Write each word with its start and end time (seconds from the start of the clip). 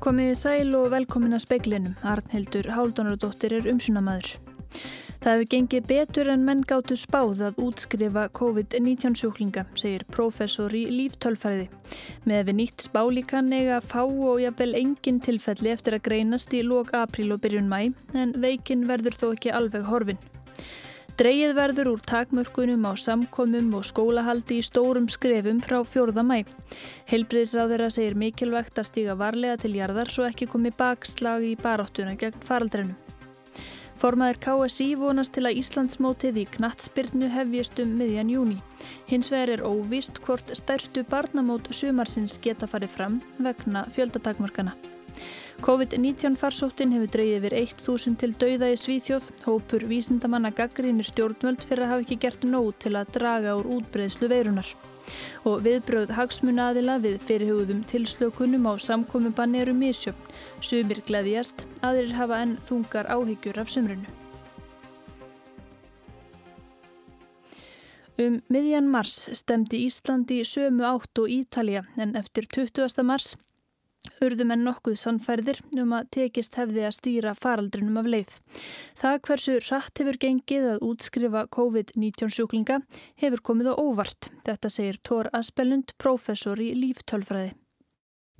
Komiði 0.00 0.32
sæl 0.38 0.70
og 0.78 0.86
velkomin 0.94 1.36
að 1.36 1.42
speiklinum. 1.42 1.96
Arnhildur 2.08 2.70
Háldónaradóttir 2.72 3.52
er 3.58 3.66
umsunamaður. 3.68 4.30
Það 5.20 5.34
hefur 5.34 5.48
gengið 5.52 5.88
betur 5.90 6.30
en 6.32 6.46
menn 6.46 6.62
gáttu 6.64 6.96
spáð 6.96 7.42
að 7.50 7.60
útskrifa 7.66 8.22
COVID-19 8.38 9.18
sjúklinga, 9.20 9.66
segir 9.76 10.06
professor 10.08 10.72
í 10.72 10.86
líftölfæði. 10.88 11.68
Með 12.24 12.48
við 12.48 12.58
nýtt 12.62 12.86
spálíkan 12.88 13.52
eiga 13.52 13.82
fá 13.84 14.00
og 14.06 14.40
jafnvel 14.40 14.72
engin 14.80 15.20
tilfelli 15.20 15.74
eftir 15.74 15.98
að 15.98 16.06
greinast 16.08 16.56
í 16.56 16.64
lók 16.64 16.94
apríl 16.96 17.34
og 17.36 17.44
byrjun 17.44 17.68
mæ, 17.68 17.90
en 18.16 18.32
veikin 18.40 18.88
verður 18.88 19.20
þó 19.20 19.26
ekki 19.34 19.52
alveg 19.52 19.84
horfin. 19.92 20.29
Dreigið 21.20 21.50
verður 21.52 21.88
úr 21.90 22.00
takmörkunum 22.00 22.86
á 22.88 22.96
samkomum 22.96 23.66
og 23.76 23.82
skólahaldi 23.84 24.56
í 24.56 24.64
stórum 24.64 25.04
skrefum 25.12 25.58
frá 25.60 25.82
4. 25.84 26.22
mæ. 26.24 26.46
Helbriðsráðara 27.10 27.90
segir 27.92 28.14
mikilvægt 28.16 28.78
að 28.80 28.86
stíga 28.88 29.16
varlega 29.20 29.58
til 29.60 29.74
jarðar 29.76 30.08
svo 30.08 30.24
ekki 30.24 30.48
komi 30.48 30.72
bakslag 30.72 31.44
í 31.44 31.50
baráttuna 31.60 32.14
gegn 32.16 32.40
faraldrinu. 32.40 32.96
Formaður 34.00 34.40
KSI 34.46 34.86
vonast 34.96 35.34
til 35.36 35.44
að 35.44 35.60
Íslandsmótið 35.60 36.38
í 36.40 36.46
knattspyrnu 36.54 37.28
hefjast 37.34 37.82
um 37.84 37.92
miðjan 37.98 38.30
júni. 38.32 38.56
Hins 39.10 39.28
vegar 39.28 39.58
er 39.58 39.66
óvist 39.68 40.22
hvort 40.24 40.54
stærstu 40.56 41.04
barnamót 41.04 41.68
sumarsins 41.68 42.38
geta 42.40 42.64
farið 42.64 42.96
fram 42.96 43.20
vegna 43.36 43.84
fjöldatakmörkana. 43.92 44.72
COVID-19 45.60 46.38
farsóttin 46.40 46.94
hefur 46.94 47.10
dreyið 47.12 47.34
yfir 47.44 47.54
1000 47.60 48.14
til 48.22 48.30
dauða 48.40 48.70
í 48.72 48.76
Svíþjóð. 48.80 49.26
Hópur 49.44 49.82
vísindamanna 49.90 50.48
gaggrínir 50.56 51.04
stjórnvöld 51.04 51.66
fyrir 51.68 51.84
að 51.84 51.90
hafa 51.92 52.04
ekki 52.06 52.16
gert 52.22 52.46
nóg 52.48 52.70
til 52.80 52.94
að 52.96 53.10
draga 53.18 53.52
úr 53.58 53.68
útbreyðslu 53.76 54.30
veirunar. 54.32 54.70
Og 55.44 55.60
viðbröð 55.66 56.14
hagsmunaðila 56.16 56.94
við 57.04 57.18
fyrirhugðum 57.28 57.82
tilslökunum 57.92 58.70
á 58.72 58.80
samkomiðbanni 58.80 59.60
eru 59.60 59.76
misjöfn. 59.76 60.32
Sumir 60.64 61.02
gleðjast, 61.04 61.66
aðrir 61.84 62.16
hafa 62.16 62.40
enn 62.40 62.56
þungar 62.64 63.12
áhyggjur 63.12 63.60
af 63.60 63.68
sumrunu. 63.74 64.08
Um 68.16 68.40
miðjan 68.48 68.88
mars 68.88 69.28
stemdi 69.36 69.84
Íslandi 69.84 70.40
sömu 70.48 70.88
átt 70.88 71.20
og 71.20 71.28
Ítalja 71.28 71.84
en 72.00 72.16
eftir 72.16 72.48
20. 72.48 73.04
mars 73.04 73.34
urðum 74.24 74.52
en 74.54 74.64
nokkuð 74.66 74.96
sannfærðir 75.00 75.60
um 75.80 75.94
að 75.96 76.10
tekist 76.16 76.56
hefði 76.60 76.84
að 76.88 76.96
stýra 76.96 77.32
faraldrinum 77.38 78.00
af 78.00 78.10
leið. 78.14 78.36
Það 79.00 79.18
hversu 79.28 79.56
rætt 79.68 80.02
hefur 80.02 80.20
gengið 80.24 80.68
að 80.74 80.84
útskrifa 80.90 81.46
COVID-19 81.56 82.34
sjúklinga 82.36 82.80
hefur 83.22 83.44
komið 83.50 83.72
á 83.72 83.74
óvart. 83.80 84.30
Þetta 84.46 84.72
segir 84.72 85.00
Tór 85.06 85.32
Aspelund, 85.36 85.96
professor 85.98 86.60
í 86.60 86.72
líftölfræði. 86.76 87.54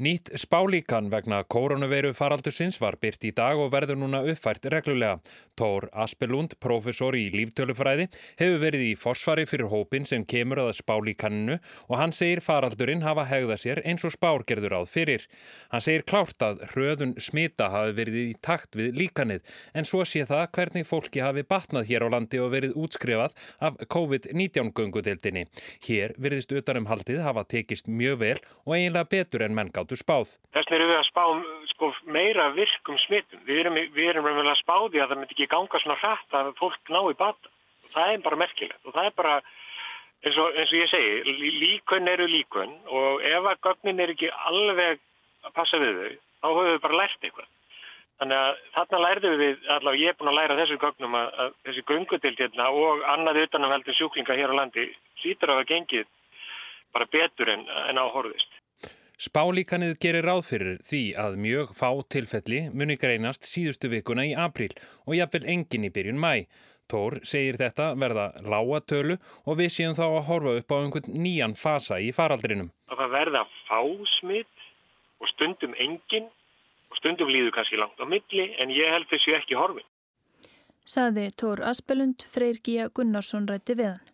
Nýtt 0.01 0.31
spálíkan 0.33 1.11
vegna 1.13 1.43
koronaveiru 1.45 2.15
faraldursins 2.17 2.79
var 2.81 2.97
byrt 2.97 3.21
í 3.29 3.35
dag 3.37 3.59
og 3.61 3.69
verður 3.75 3.99
núna 4.01 4.23
uppfært 4.25 4.65
reglulega. 4.73 5.19
Tór 5.61 5.91
Aspelund, 5.93 6.55
professor 6.57 7.13
í 7.13 7.27
líftölufræði, 7.35 8.07
hefur 8.41 8.63
verið 8.63 8.85
í 8.87 8.95
forsvari 8.97 9.45
fyrir 9.45 9.69
hópin 9.69 10.09
sem 10.09 10.25
kemur 10.25 10.63
að 10.63 10.71
spálíkaninu 10.79 11.59
og 11.91 12.01
hann 12.01 12.15
segir 12.17 12.41
faraldurinn 12.41 13.05
hafa 13.05 13.27
hegða 13.29 13.59
sér 13.61 13.83
eins 13.85 14.07
og 14.09 14.15
spárgerður 14.15 14.79
áð 14.79 14.87
fyrir. 14.95 15.27
Hann 15.69 15.85
segir 15.85 16.07
klárt 16.09 16.47
að 16.49 16.65
hröðun 16.71 17.13
smita 17.21 17.69
hafi 17.69 17.93
verið 18.01 18.19
í 18.23 18.33
takt 18.41 18.81
við 18.81 18.97
líkanið 19.03 19.45
en 19.77 19.91
svo 19.91 20.07
sé 20.09 20.25
það 20.25 20.47
hvernig 20.57 20.89
fólki 20.89 21.21
hafi 21.21 21.45
batnað 21.45 21.93
hér 21.93 22.09
á 22.09 22.13
landi 22.17 22.41
og 22.41 22.55
verið 22.57 22.73
útskrefað 22.87 23.37
af 23.61 23.77
COVID-19 23.93 24.73
gungudeldinni. 24.73 25.45
Hér 25.85 26.17
verðist 26.17 26.57
utanumhaldið 26.57 27.21
hafa 27.29 27.45
tekist 27.53 27.93
mjög 27.93 28.19
vel 28.25 28.35
og 28.65 28.79
eiginlega 28.79 29.13
betur 29.13 29.45
en 29.45 29.61
menn 29.61 29.69
gátt 29.69 29.90
gátu 29.91 29.99
spáð. 29.99 30.39
Þess 30.55 30.71
vegna 30.71 30.77
erum 30.79 30.91
við 30.91 30.99
að 30.99 31.09
spá 31.09 31.25
sko, 31.71 31.89
meira 32.07 32.51
virkum 32.55 32.99
smittum. 33.07 33.41
Við 33.47 33.61
erum, 33.65 33.75
við 33.95 34.11
erum 34.11 34.27
að 34.27 34.59
spá 34.61 34.77
því 34.87 35.01
að 35.03 35.09
það 35.11 35.19
myndi 35.19 35.35
ekki 35.35 35.51
ganga 35.51 35.81
svona 35.83 35.99
hrætt 35.99 36.35
að 36.35 36.53
fólk 36.59 36.91
ná 36.91 37.01
í 37.11 37.17
bata. 37.19 37.51
Það 37.91 38.13
er 38.13 38.23
bara 38.23 38.39
merkilegt 38.39 38.87
og 38.87 38.95
það 38.95 39.07
er 39.09 39.15
bara, 39.17 39.37
eins 40.23 40.37
og, 40.39 40.55
eins 40.55 40.71
og 40.71 40.79
ég 40.79 40.91
segi, 40.93 41.39
líkun 41.59 42.09
eru 42.09 42.29
líkun 42.31 42.77
og 42.87 43.25
ef 43.27 43.49
að 43.51 43.63
gögnin 43.67 44.03
er 44.05 44.13
ekki 44.15 44.31
alveg 44.31 45.01
að 45.43 45.57
passa 45.57 45.81
við 45.81 45.99
þau, 45.99 46.13
þá 46.39 46.47
höfum 46.51 46.71
við 46.71 46.85
bara 46.85 47.01
lært 47.01 47.27
eitthvað. 47.27 47.51
Þannig 48.21 48.37
að 48.37 48.63
þarna 48.77 49.01
lærðum 49.01 49.37
við, 49.41 49.61
allavega 49.75 50.03
ég 50.05 50.13
er 50.13 50.17
búin 50.21 50.31
að 50.31 50.39
læra 50.39 50.59
þessu 50.61 50.79
gögnum 50.79 51.15
að, 51.17 51.29
að 51.41 51.53
þessi 51.67 51.85
gungudild 51.89 52.43
hérna 52.45 52.71
og 52.77 53.05
annað 53.17 53.43
utanumveldin 53.47 53.97
sjúklinga 53.97 54.37
hér 54.37 54.53
á 54.53 54.59
landi 54.61 54.87
hlýtur 55.25 55.55
af 55.55 55.63
að 55.65 55.71
gengið 55.73 56.11
bara 56.93 57.09
betur 57.11 57.49
en, 57.49 57.65
en 57.89 58.03
áhorðist. 58.03 58.60
Spálíkanið 59.21 59.99
gerir 60.01 60.25
ráð 60.25 60.47
fyrir 60.49 60.77
því 60.81 60.99
að 61.21 61.35
mjög 61.45 61.73
fá 61.77 61.89
tilfelli 62.09 62.61
muni 62.73 62.95
greinast 62.97 63.45
síðustu 63.45 63.91
vikuna 63.93 64.25
í 64.25 64.31
april 64.33 64.71
og 65.05 65.13
jafnvel 65.19 65.43
engin 65.55 65.85
í 65.85 65.91
byrjun 65.93 66.21
mæ. 66.23 66.47
Tór 66.89 67.19
segir 67.29 67.59
þetta 67.61 67.91
verða 68.01 68.31
lágatölu 68.41 69.19
og 69.45 69.59
við 69.61 69.75
séum 69.75 69.97
þá 69.99 70.07
að 70.07 70.25
horfa 70.31 70.55
upp 70.63 70.73
á 70.73 70.77
einhvern 70.79 71.21
nýjan 71.27 71.53
fasa 71.53 72.01
í 72.01 72.09
faraldrinum. 72.17 72.71
Það 72.89 73.13
verða 73.13 73.43
fásmitt 73.69 74.65
og 75.21 75.29
stundum 75.35 75.77
engin 75.77 76.33
og 76.89 76.97
stundum 77.03 77.29
líður 77.29 77.53
kannski 77.59 77.77
langt 77.77 78.01
á 78.01 78.09
milli 78.09 78.47
en 78.57 78.73
ég 78.73 78.89
held 78.89 79.11
þessu 79.13 79.37
ekki 79.37 79.61
horfin. 79.61 79.85
Saði 80.89 81.29
Tór 81.37 81.61
Aspelund, 81.61 82.25
Freyr 82.25 82.57
Gíja 82.65 82.89
Gunnarsson 82.89 83.53
rætti 83.53 83.77
við 83.77 83.93
hann. 83.93 84.07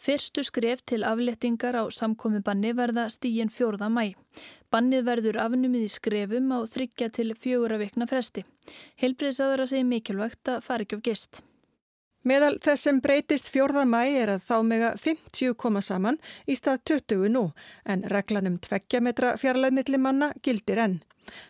Fyrstu 0.00 0.40
skref 0.46 0.80
til 0.88 1.02
aflettingar 1.04 1.76
á 1.76 1.84
samkomi 1.92 2.40
banni 2.40 2.70
verða 2.72 3.02
stíin 3.12 3.50
fjórða 3.52 3.90
mæ. 3.92 4.14
Bannið 4.72 5.04
verður 5.04 5.38
afnumið 5.44 5.84
í 5.84 5.90
skrefum 5.92 6.48
á 6.56 6.64
þryggja 6.64 7.10
til 7.12 7.34
fjögura 7.36 7.76
vikna 7.82 8.08
fresti. 8.08 8.46
Helbriðsaður 9.02 9.66
að 9.66 9.72
segja 9.74 9.88
mikilvægt 9.90 10.52
að 10.54 10.64
fara 10.64 10.86
ekki 10.86 10.96
á 10.96 11.04
gist. 11.10 11.42
Meðal 12.24 12.56
þess 12.64 12.84
sem 12.84 13.02
breytist 13.04 13.52
fjórða 13.52 13.84
mæ 13.88 14.00
er 14.22 14.34
að 14.38 14.48
þá 14.48 14.56
mega 14.72 14.90
50 14.96 15.54
koma 15.60 15.84
saman 15.84 16.18
í 16.48 16.56
stað 16.56 16.82
20 16.94 17.28
nú 17.36 17.44
en 17.84 18.04
reglanum 18.12 18.56
tveggja 18.60 19.00
metra 19.04 19.36
fjarlæðmillimanna 19.40 20.32
gildir 20.40 20.80
enn. 20.80 20.98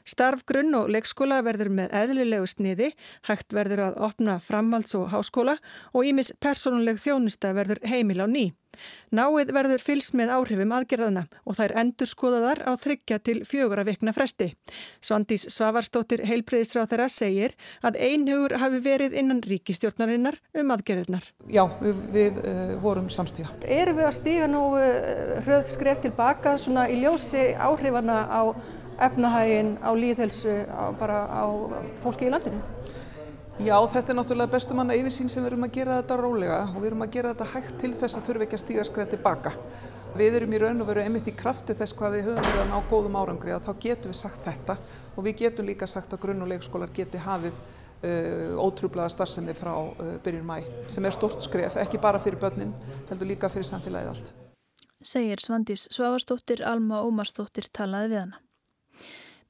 Starf 0.05 0.45
grunn 0.49 0.75
og 0.79 0.91
leikskóla 0.93 1.41
verður 1.47 1.73
með 1.81 1.95
eðlilegu 2.03 2.49
sniði, 2.51 2.93
hægt 3.29 3.55
verður 3.57 3.87
að 3.89 4.01
opna 4.11 4.39
framhalds- 4.43 4.97
og 4.99 5.11
háskóla 5.15 5.59
og 5.93 6.09
ímis 6.09 6.33
persónuleg 6.41 7.01
þjónusta 7.03 7.55
verður 7.57 7.85
heimil 7.87 8.23
á 8.25 8.29
ný. 8.31 8.51
Náið 9.11 9.51
verður 9.55 9.83
fylst 9.83 10.15
með 10.17 10.33
áhrifum 10.37 10.73
aðgerðana 10.77 11.25
og 11.43 11.57
þær 11.59 11.75
endur 11.83 12.09
skoðaðar 12.09 12.63
á 12.63 12.73
þryggja 12.79 13.19
til 13.27 13.37
fjögur 13.49 13.83
að 13.83 13.91
vikna 13.91 14.15
fresti. 14.15 14.53
Svandís 15.03 15.49
Svavarstóttir 15.51 16.23
heilbreyðisráð 16.29 16.93
þeirra 16.93 17.09
segir 17.11 17.57
að 17.83 17.99
einhugur 17.99 18.55
hafi 18.63 18.83
verið 18.85 19.17
innan 19.19 19.43
ríkistjórnarinnar 19.43 20.39
um 20.55 20.75
aðgerðunar. 20.77 21.27
Já, 21.51 21.65
við, 21.83 22.05
við 22.15 22.43
uh, 22.45 22.77
vorum 22.85 23.11
samstíða. 23.13 23.51
Erum 23.67 23.99
við 23.99 24.09
að 24.09 24.19
stíga 24.21 24.51
nú 24.51 24.65
uh, 24.79 25.41
hröð 25.43 25.73
skref 25.75 26.05
tilbaka 26.07 26.55
svona 26.61 26.87
í 26.91 27.01
ljósi 27.03 27.51
áhrifana 27.59 28.23
á 28.31 28.43
efnahægin, 29.07 29.77
á 29.81 29.91
líðhelsu, 29.97 30.57
á, 30.69 30.93
bara 31.01 31.25
á 31.27 31.45
fólki 32.05 32.29
í 32.29 32.33
landinu? 32.33 32.61
Já, 33.61 33.75
þetta 33.93 34.15
er 34.15 34.17
náttúrulega 34.17 34.53
bestumanna 34.55 34.95
yfirsýn 34.97 35.29
sem 35.29 35.45
við 35.45 35.51
erum 35.51 35.67
að 35.67 35.75
gera 35.75 35.97
þetta 35.99 36.17
rólega 36.17 36.61
og 36.71 36.79
við 36.79 36.87
erum 36.91 37.03
að 37.05 37.11
gera 37.17 37.33
þetta 37.35 37.49
hægt 37.53 37.75
til 37.83 37.91
þess 37.93 38.17
að 38.17 38.29
þurfa 38.29 38.47
ekki 38.47 38.57
að 38.57 38.63
stíga 38.63 38.87
skræð 38.89 39.11
tilbaka. 39.13 39.53
Við 40.17 40.39
erum 40.39 40.55
í 40.57 40.61
raun 40.63 40.81
og 40.81 40.89
veru 40.89 41.03
einmitt 41.05 41.29
í 41.29 41.35
krafti 41.37 41.77
þess 41.77 41.97
hvað 41.99 42.17
við 42.17 42.31
höfum 42.31 42.47
verið 42.47 42.63
að 42.63 42.73
ná 42.73 42.89
góðum 42.89 43.19
árangri 43.21 43.53
að 43.53 43.69
þá 43.69 43.85
getum 43.85 44.15
við 44.15 44.21
sagt 44.23 44.49
þetta 44.49 44.79
og 45.13 45.29
við 45.29 45.37
getum 45.45 45.69
líka 45.69 45.91
sagt 45.93 46.17
að 46.17 46.25
grunn 46.25 46.41
og 46.41 46.51
leikskólar 46.55 46.97
geti 46.97 47.21
hafið 47.21 47.53
uh, 47.61 48.57
ótrúblaða 48.65 49.13
starfsemi 49.13 49.55
frá 49.55 49.75
uh, 49.77 50.13
byrjun 50.25 50.49
mæ 50.49 50.65
sem 50.89 51.05
er 51.05 51.15
stort 51.15 51.45
skref, 51.45 51.77
ekki 51.85 52.01
bara 52.01 52.21
fyrir 52.23 52.41
börnin, 52.41 52.73
heldur 53.11 53.29
líka 53.29 53.53
fyrir 53.53 53.69
samfélagið 53.69 54.15
allt. 54.15 54.37
Segir 55.05 55.41
Svandís 55.41 55.87
Svavarsdóttir, 55.93 56.65
Alma 56.65 57.05
Ómarsdóttir 57.05 57.69
talaði 57.73 58.15
við 58.15 58.25
hana. 58.25 58.41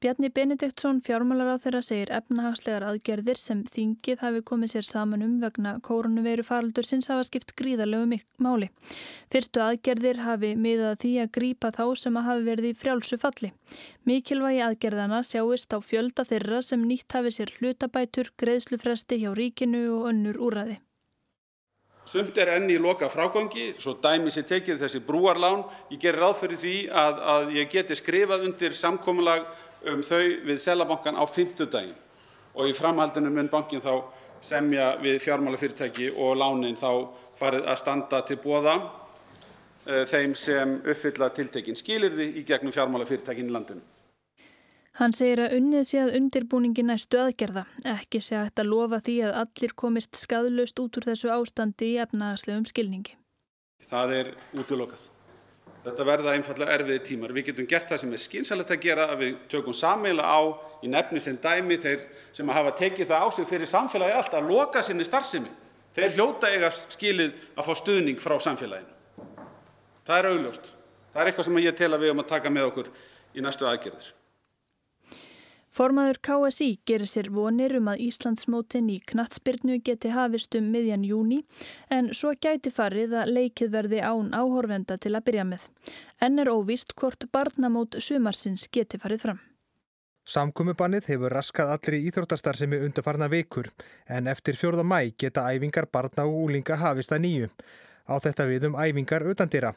Bjarni 0.01 0.31
Benediktsson 0.33 0.97
fjármálar 1.05 1.51
á 1.53 1.61
þeirra 1.61 1.79
segir 1.85 2.09
efnahagslegar 2.17 2.87
aðgerðir 2.89 3.37
sem 3.37 3.59
þingið 3.69 4.23
hafi 4.23 4.41
komið 4.49 4.71
sér 4.73 4.87
saman 4.87 5.21
um 5.21 5.35
vegna 5.43 5.75
kórunuveiru 5.85 6.41
faraldur 6.47 6.87
sinns 6.89 7.11
hafa 7.13 7.27
skipt 7.27 7.53
gríðarlegu 7.53 8.17
máli. 8.41 8.71
Fyrstu 9.29 9.61
aðgerðir 9.61 10.23
hafi 10.25 10.55
miðað 10.57 10.97
því 11.05 11.13
að 11.21 11.31
grípa 11.37 11.69
þá 11.77 11.85
sem 12.01 12.17
að 12.17 12.27
hafi 12.31 12.47
verið 12.49 12.71
í 12.71 12.75
frjálsu 12.81 13.21
falli. 13.21 13.53
Mikilvægi 14.09 14.65
aðgerðana 14.71 15.21
sjáist 15.21 15.69
á 15.69 15.77
fjölda 15.85 16.25
þeirra 16.25 16.65
sem 16.65 16.81
nýtt 16.81 17.13
hafi 17.13 17.37
sér 17.37 17.53
hlutabætur, 17.59 18.33
greiðslufresti 18.41 19.21
hjá 19.21 19.35
ríkinu 19.37 19.85
og 19.99 20.15
önnur 20.15 20.41
úræði. 20.41 20.81
Sumt 22.09 22.33
er 22.41 22.49
enn 22.57 22.71
í 22.73 22.81
loka 22.81 23.05
frágangi, 23.05 23.75
svo 23.77 23.99
dæmi 24.01 24.33
sér 24.33 24.49
tekið 24.49 24.81
þessi 24.81 25.05
brúarlán. 25.05 25.61
Ég 25.93 26.01
ger 26.01 26.17
ráð 26.17 26.39
fyrir 26.41 26.57
því 26.57 26.77
að, 26.89 27.19
að 27.33 27.51
ég 27.61 27.69
geti 27.69 27.95
skrifað 27.95 28.47
undir 28.49 28.73
samkómulag 28.73 29.45
um 29.89 30.03
þau 30.05 30.23
við 30.45 30.61
Seðlabankann 30.61 31.17
á 31.17 31.25
fimmtudaginn 31.25 31.97
og 32.55 32.67
í 32.69 32.75
framhaldinu 32.75 33.31
mun 33.33 33.49
bankinn 33.51 33.83
þá 33.83 34.03
semja 34.43 34.95
við 35.01 35.21
fjármálafyrirtæki 35.23 36.11
og 36.11 36.35
lánin 36.41 36.77
þá 36.79 37.07
farið 37.39 37.69
að 37.69 37.79
standa 37.81 38.21
til 38.27 38.37
boða 38.41 38.75
þeim 39.85 40.35
sem 40.37 40.75
uppfylla 40.81 41.31
tiltekin 41.33 41.77
skilyrði 41.77 42.27
í 42.37 42.43
gegnum 42.45 42.73
fjármálafyrirtækin 42.75 43.49
í 43.49 43.55
landinu. 43.55 43.81
Hann 44.99 45.13
segir 45.15 45.39
að 45.45 45.55
unnið 45.55 45.85
sé 45.87 46.01
að 46.03 46.17
undirbúningi 46.19 46.83
næstu 46.83 47.21
aðgerða, 47.21 47.63
ekki 47.87 48.19
sé 48.21 48.35
að 48.35 48.49
þetta 48.49 48.65
lofa 48.67 48.99
því 49.05 49.15
að 49.23 49.37
allir 49.45 49.73
komist 49.79 50.19
skadlust 50.19 50.81
út 50.83 50.99
úr 50.99 51.07
þessu 51.07 51.31
ástandi 51.31 51.93
í 51.93 52.01
efnagaslegum 52.03 52.67
skilningi. 52.67 53.15
Það 53.87 54.15
er 54.17 54.33
útlokað. 54.51 55.07
Þetta 55.81 56.05
verða 56.05 56.33
einfallega 56.37 56.75
erfiði 56.77 57.01
tímar. 57.07 57.31
Við 57.33 57.47
getum 57.49 57.67
gert 57.69 57.89
það 57.89 58.01
sem 58.03 58.13
er 58.13 58.21
skynsalegt 58.21 58.73
að 58.75 58.83
gera 58.83 59.07
að 59.09 59.23
við 59.23 59.39
tökum 59.49 59.73
sammeila 59.73 60.27
á 60.29 60.39
í 60.85 60.91
nefni 60.91 61.21
sem 61.23 61.39
dæmi 61.41 61.79
þeir 61.81 62.03
sem 62.37 62.53
hafa 62.53 62.75
tekið 62.77 63.09
það 63.09 63.25
á 63.25 63.27
sig 63.33 63.49
fyrir 63.49 63.71
samfélagi 63.71 64.17
allt 64.19 64.37
að 64.37 64.51
loka 64.53 64.83
sinni 64.85 65.07
starfsemi. 65.07 65.49
Þeir 65.97 66.13
hljóta 66.15 66.53
eiga 66.53 66.69
skilið 66.71 67.33
að 67.57 67.65
fá 67.65 67.73
stuðning 67.81 68.21
frá 68.21 68.37
samfélaginu. 68.45 68.93
Það 70.05 70.17
er 70.19 70.29
augljóst. 70.29 70.71
Það 71.11 71.21
er 71.21 71.31
eitthvað 71.31 71.49
sem 71.49 71.61
ég 71.65 71.77
tel 71.81 71.91
að 71.91 72.03
við 72.03 72.11
höfum 72.11 72.23
að 72.23 72.33
taka 72.35 72.53
með 72.53 72.69
okkur 72.69 72.91
í 73.33 73.43
næstu 73.43 73.67
aðgerðir. 73.67 74.13
Formaður 75.71 76.17
KSI 76.19 76.81
gerir 76.83 77.07
sér 77.07 77.29
vonir 77.31 77.77
um 77.77 77.85
að 77.87 78.01
Íslandsmótin 78.03 78.89
í 78.91 78.97
knatsbyrnu 79.07 79.77
geti 79.87 80.09
hafist 80.11 80.57
um 80.59 80.65
miðjan 80.73 81.05
júni 81.07 81.37
en 81.87 82.09
svo 82.17 82.33
gæti 82.35 82.73
farið 82.75 83.15
að 83.21 83.31
leikið 83.37 83.71
verði 83.77 84.01
án 84.03 84.33
áhorfenda 84.35 84.97
til 84.99 85.13
að 85.15 85.23
byrja 85.29 85.45
með. 85.47 85.63
En 86.19 86.43
er 86.43 86.51
óvist 86.51 86.91
hvort 86.99 87.23
barnamót 87.31 87.95
sumarsins 88.03 88.67
geti 88.67 88.99
farið 88.99 89.23
fram. 89.23 89.39
Samkumubannið 90.27 91.07
hefur 91.13 91.33
raskað 91.39 91.71
allir 91.77 92.01
í 92.01 92.03
íþróttastar 92.11 92.59
sem 92.59 92.75
er 92.75 92.83
undarfarna 92.85 93.31
vikur 93.31 93.71
en 94.11 94.27
eftir 94.27 94.59
fjörða 94.59 94.83
mæ 94.83 95.15
geta 95.15 95.47
æfingar 95.55 95.87
barna 95.87 96.27
og 96.27 96.35
úlinga 96.49 96.75
hafist 96.83 97.15
að 97.15 97.23
nýju. 97.29 97.51
Á 98.11 98.19
þetta 98.19 98.51
við 98.51 98.67
um 98.67 98.75
æfingar 98.75 99.23
utandira. 99.23 99.71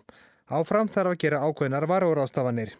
Áfram 0.51 0.91
þarf 0.91 1.15
að 1.15 1.21
gera 1.23 1.45
ákveðnar 1.47 1.87
varórástafanir. 1.89 2.75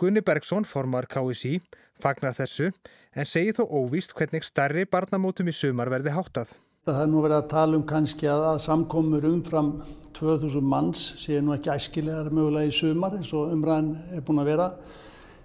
Gunni 0.00 0.22
Bergson, 0.24 0.64
formar 0.64 1.06
KSI, 1.10 1.58
fagnar 2.02 2.34
þessu 2.36 2.70
en 3.14 3.28
segir 3.28 3.56
þó 3.58 3.66
óvíst 3.68 4.14
hvernig 4.16 4.46
starri 4.46 4.86
barnamótum 4.88 5.50
í 5.50 5.54
sumar 5.54 5.92
verði 5.92 6.14
háttað. 6.16 6.54
Það 6.82 7.02
er 7.04 7.10
nú 7.12 7.20
verið 7.22 7.36
að 7.36 7.50
tala 7.52 7.78
um 7.78 7.84
kannski 7.86 8.26
að, 8.26 8.46
að 8.50 8.62
samkomur 8.64 9.26
umfram 9.28 9.68
2000 10.16 10.64
manns 10.66 11.04
séu 11.22 11.42
nú 11.44 11.54
ekki 11.54 11.70
æskilegar 11.70 12.32
mögulega 12.34 12.72
í 12.72 12.74
sumar 12.74 13.14
eins 13.18 13.30
og 13.36 13.52
umræðin 13.54 13.92
er 14.16 14.24
búin 14.26 14.42
að 14.42 14.50
vera. 14.50 14.66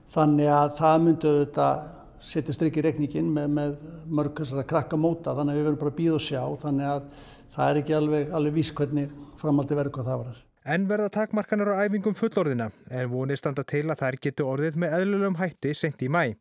Þannig 0.10 0.50
að 0.56 0.74
það 0.80 0.98
myndi 1.04 1.30
auðvitað 1.34 1.86
setja 2.32 2.56
strikk 2.56 2.80
í 2.80 2.88
rekningin 2.88 3.30
með, 3.30 3.54
með 3.54 3.78
mörgast 4.10 4.56
að 4.58 4.66
krakka 4.72 4.98
móta 4.98 5.36
þannig 5.38 5.54
að 5.54 5.60
við 5.60 5.68
verðum 5.68 5.82
bara 5.84 5.94
að 5.94 6.00
býða 6.00 6.18
og 6.18 6.26
sjá 6.26 6.42
þannig 6.64 6.92
að 6.96 7.08
það 7.54 7.70
er 7.70 7.82
ekki 7.84 7.98
alveg, 8.00 8.36
alveg 8.40 8.58
vísk 8.58 8.82
hvernig 8.82 9.16
framaldi 9.38 9.78
verður 9.78 9.98
hvað 10.00 10.10
það 10.10 10.22
varar. 10.24 10.47
En 10.68 10.84
verða 10.90 11.08
takmarkanur 11.16 11.70
á 11.72 11.88
æfingum 11.88 12.16
fullorðina 12.18 12.66
en 12.92 13.08
vonið 13.08 13.40
standa 13.40 13.64
til 13.64 13.86
að 13.88 14.02
þær 14.02 14.16
getur 14.26 14.50
orðið 14.52 14.76
með 14.84 14.96
eðlulegum 14.98 15.38
hætti 15.40 15.72
sent 15.72 16.02
í 16.04 16.10
mæ. 16.12 16.34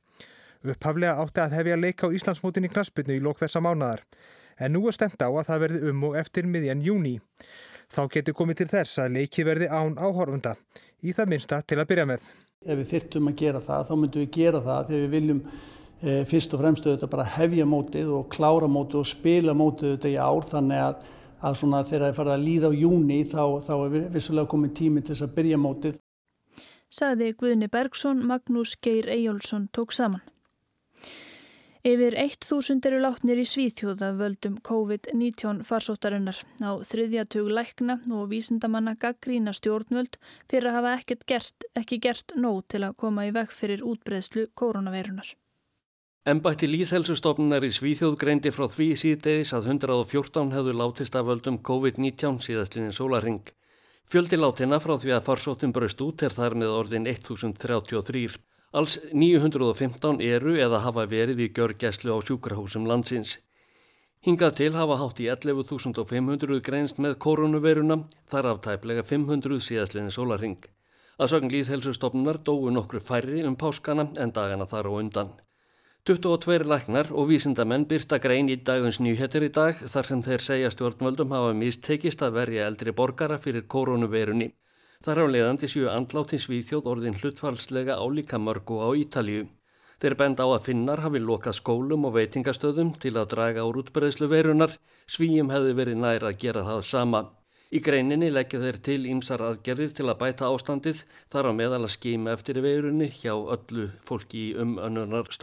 Upphaflega 0.67 1.21
átti 1.23 1.43
að 1.45 1.55
hefja 1.55 1.77
leika 1.79 2.11
á 2.11 2.15
Íslandsmótin 2.17 2.67
í 2.67 2.71
knaspinu 2.73 3.15
í 3.15 3.23
lók 3.23 3.39
þessa 3.39 3.63
mánadar 3.63 4.03
en 4.59 4.75
nú 4.75 4.83
er 4.89 4.97
stemt 4.97 5.23
á 5.23 5.31
að 5.31 5.47
það 5.47 5.63
verði 5.63 5.93
um 5.93 6.03
og 6.09 6.19
eftir 6.19 6.49
miðjan 6.51 6.83
júni. 6.83 7.15
Þá 7.87 8.03
getur 8.17 8.35
komið 8.35 8.63
til 8.65 8.69
þess 8.73 8.99
að 9.05 9.19
leiki 9.21 9.45
verði 9.47 9.69
án 9.71 9.95
áhorfunda, 9.95 10.57
í 11.07 11.15
það 11.15 11.31
minsta 11.31 11.61
til 11.63 11.79
að 11.79 11.89
byrja 11.93 12.07
með. 12.11 12.25
Ef 12.67 12.81
við 12.81 12.91
þyrtum 12.97 13.31
að 13.31 13.37
gera 13.45 13.61
það, 13.63 13.85
þá 13.87 13.95
myndum 14.01 14.25
við 14.25 14.33
gera 14.35 14.63
það 14.65 14.89
þegar 14.89 15.05
við 15.05 15.13
viljum 15.15 15.43
e, 15.47 16.17
fyrst 16.33 16.57
og 16.57 16.65
fremstu 16.65 16.91
þetta 16.91 17.11
bara 17.13 17.29
hefja 17.37 17.69
mótið 17.69 18.11
og 18.17 18.27
klára 18.33 18.67
mótið 18.67 19.03
og 19.05 19.11
spila 19.13 19.55
mótið 19.55 19.93
þetta 19.95 20.11
í 20.11 20.19
ár 20.19 20.51
þannig 20.51 20.83
að 20.89 21.13
að 21.41 21.59
svona 21.61 21.83
þegar 21.85 22.07
það 22.07 22.19
farið 22.21 22.35
að 22.37 22.47
líða 22.47 22.71
á 22.71 22.79
júni 22.81 23.21
þá, 23.27 23.43
þá 23.67 23.75
er 23.77 23.97
vissulega 24.15 24.53
komið 24.53 24.75
tími 24.81 25.03
til 25.03 25.15
þess 25.15 25.27
að 25.27 25.37
byrja 25.37 25.61
mótið. 25.61 26.01
Saði 26.97 27.33
Guðni 27.37 27.69
Bergson, 27.69 28.23
Magnús 28.25 28.77
Geir 28.81 29.09
Eyjólfsson 29.11 29.69
tók 29.75 29.93
saman. 29.93 30.23
Yfir 31.87 32.17
1000 32.19 32.87
eru 32.89 32.99
látnir 32.99 33.39
í 33.39 33.45
Svíþjóða 33.47 34.09
völdum 34.19 34.57
COVID-19 34.67 35.61
farsóttarinnar 35.69 36.41
á 36.59 36.83
þriðjatug 36.83 37.47
lækna 37.47 38.01
og 38.11 38.33
vísindamanna 38.33 38.97
gaggrína 38.99 39.55
stjórnvöld 39.55 40.19
fyrir 40.51 40.73
að 40.73 40.79
hafa 40.81 41.17
gert, 41.31 41.69
ekki 41.79 42.01
gert 42.03 42.35
nóg 42.35 42.65
til 42.67 42.83
að 42.83 42.99
koma 43.05 43.29
í 43.29 43.35
veg 43.37 43.55
fyrir 43.55 43.87
útbreðslu 43.87 44.49
koronaveirunar. 44.59 45.31
Embætti 46.27 46.67
Líðhelsustofnunar 46.67 47.63
í 47.63 47.69
Svíþjóð 47.71 48.17
greindi 48.19 48.51
frá 48.51 48.65
því 48.67 48.87
síðdeis 48.99 49.53
að 49.55 49.69
114 49.77 50.49
hefðu 50.57 50.73
látist 50.75 51.15
af 51.15 51.29
völdum 51.29 51.61
COVID-19 51.69 52.41
síðastlinni 52.43 52.91
sólaring. 52.97 53.45
Fjöldi 54.11 54.35
látina 54.41 54.81
frá 54.83 54.97
því 54.99 55.13
að 55.15 55.23
farsóttin 55.29 55.75
braust 55.77 56.03
út 56.03 56.25
er 56.27 56.35
þar 56.35 56.59
með 56.59 56.75
orðin 56.81 57.07
1033. 57.13 58.41
Alls 58.75 58.99
915 59.15 60.19
eru 60.33 60.57
eða 60.67 60.83
hafa 60.89 61.07
verið 61.15 61.45
í 61.47 61.49
görgæslu 61.61 62.11
á 62.11 62.19
sjúkrahúsum 62.19 62.91
landsins. 62.91 63.39
Hingað 64.27 64.59
til 64.65 64.73
hafa 64.75 64.99
hátt 64.99 65.23
í 65.23 65.31
11.500 65.31 66.59
greinst 66.67 66.99
með 66.99 67.21
koronaviruna, 67.23 68.03
þar 68.27 68.51
af 68.57 68.63
tæplega 68.67 69.07
500 69.07 69.63
síðastlinni 69.63 70.11
sólaring. 70.11 70.59
Að 71.23 71.37
sögn 71.37 71.55
Líðhelsustofnunar 71.55 72.43
dói 72.43 72.75
nokkru 72.75 72.99
færri 72.99 73.47
um 73.47 73.55
páskana 73.55 74.11
en 74.19 74.35
dagana 74.35 74.67
þar 74.67 74.91
á 74.91 74.95
undan. 74.99 75.37
22 76.07 76.63
læknar 76.71 77.09
og 77.11 77.33
vísindamenn 77.33 77.85
byrta 77.91 78.21
grein 78.23 78.47
í 78.47 78.55
daguns 78.69 79.01
nýhetur 79.03 79.43
í 79.43 79.49
dag 79.51 79.81
þar 79.91 80.07
sem 80.07 80.21
þeir 80.23 80.43
segja 80.45 80.69
stjórnvöldum 80.71 81.33
hafa 81.35 81.55
mistekist 81.59 82.21
að 82.23 82.37
verja 82.37 82.67
eldri 82.71 82.93
borgara 82.95 83.41
fyrir 83.43 83.65
koronavirunni. 83.75 84.53
Þar 85.03 85.19
á 85.19 85.25
leiðandi 85.35 85.67
sjú 85.73 85.89
andláttins 85.91 86.47
viðþjóð 86.47 86.87
orðin 86.93 87.19
hlutfalslega 87.19 87.97
álíka 87.99 88.39
mörgu 88.39 88.79
á 88.87 88.95
Ítalju. 88.95 89.49
Þeir 89.99 90.15
bend 90.21 90.39
á 90.39 90.47
að 90.47 90.69
finnar 90.69 91.03
hafi 91.03 91.25
lokað 91.25 91.59
skólum 91.59 92.07
og 92.07 92.15
veitingastöðum 92.21 92.95
til 93.03 93.17
að 93.17 93.27
draga 93.35 93.65
úr 93.67 93.81
útbreyðslu 93.83 94.31
verunar, 94.31 94.79
svíjum 95.11 95.51
hefði 95.51 95.75
verið 95.81 95.99
nær 96.05 96.29
að 96.31 96.39
gera 96.45 96.63
það 96.69 96.85
sama. 96.87 97.25
Í 97.75 97.83
greininni 97.83 98.31
leggja 98.31 98.63
þeir 98.63 98.79
til 98.79 99.01
ímsar 99.11 99.43
aðgerðir 99.43 99.91
til 99.99 100.07
að 100.07 100.21
bæta 100.23 100.55
ástandið 100.55 101.03
þar 101.35 101.51
á 101.51 101.53
meðal 101.59 101.83
að 101.83 101.97
skýma 101.99 102.39
eftir 102.39 102.63
verunni 102.63 103.11
hjá 103.11 103.35
öllu 103.35 103.91
fólki 104.07 104.53
í 104.53 104.55
umönnunar 104.55 105.35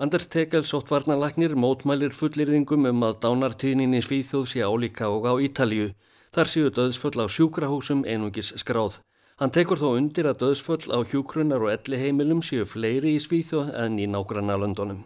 Tegel 0.00 0.64
sóttvarnalagnir 0.64 1.52
mótmælir 1.52 2.14
fullirðingum 2.16 2.86
um 2.88 3.02
að 3.04 3.18
dánartíðnin 3.20 3.98
í 3.98 4.00
Svíþjóð 4.00 4.46
sé 4.48 4.64
álíka 4.64 5.10
og 5.12 5.28
á 5.28 5.36
Ítalju. 5.36 5.90
Þar 6.32 6.48
séu 6.48 6.70
döðsföll 6.72 7.20
á 7.20 7.28
sjúkrahúsum 7.28 8.06
einungis 8.08 8.54
skráð. 8.56 9.02
Hann 9.36 9.52
tekur 9.52 9.76
þó 9.76 9.98
undir 9.98 10.24
að 10.24 10.40
döðsföll 10.40 10.88
á 10.88 11.04
hjúkrunar 11.04 11.60
og 11.60 11.72
elli 11.76 12.00
heimilum 12.00 12.40
séu 12.40 12.64
fleiri 12.64 13.12
í 13.18 13.20
Svíþjóð 13.20 13.74
en 13.76 14.00
í 14.00 14.08
nágranna 14.08 14.56
löndunum. 14.56 15.04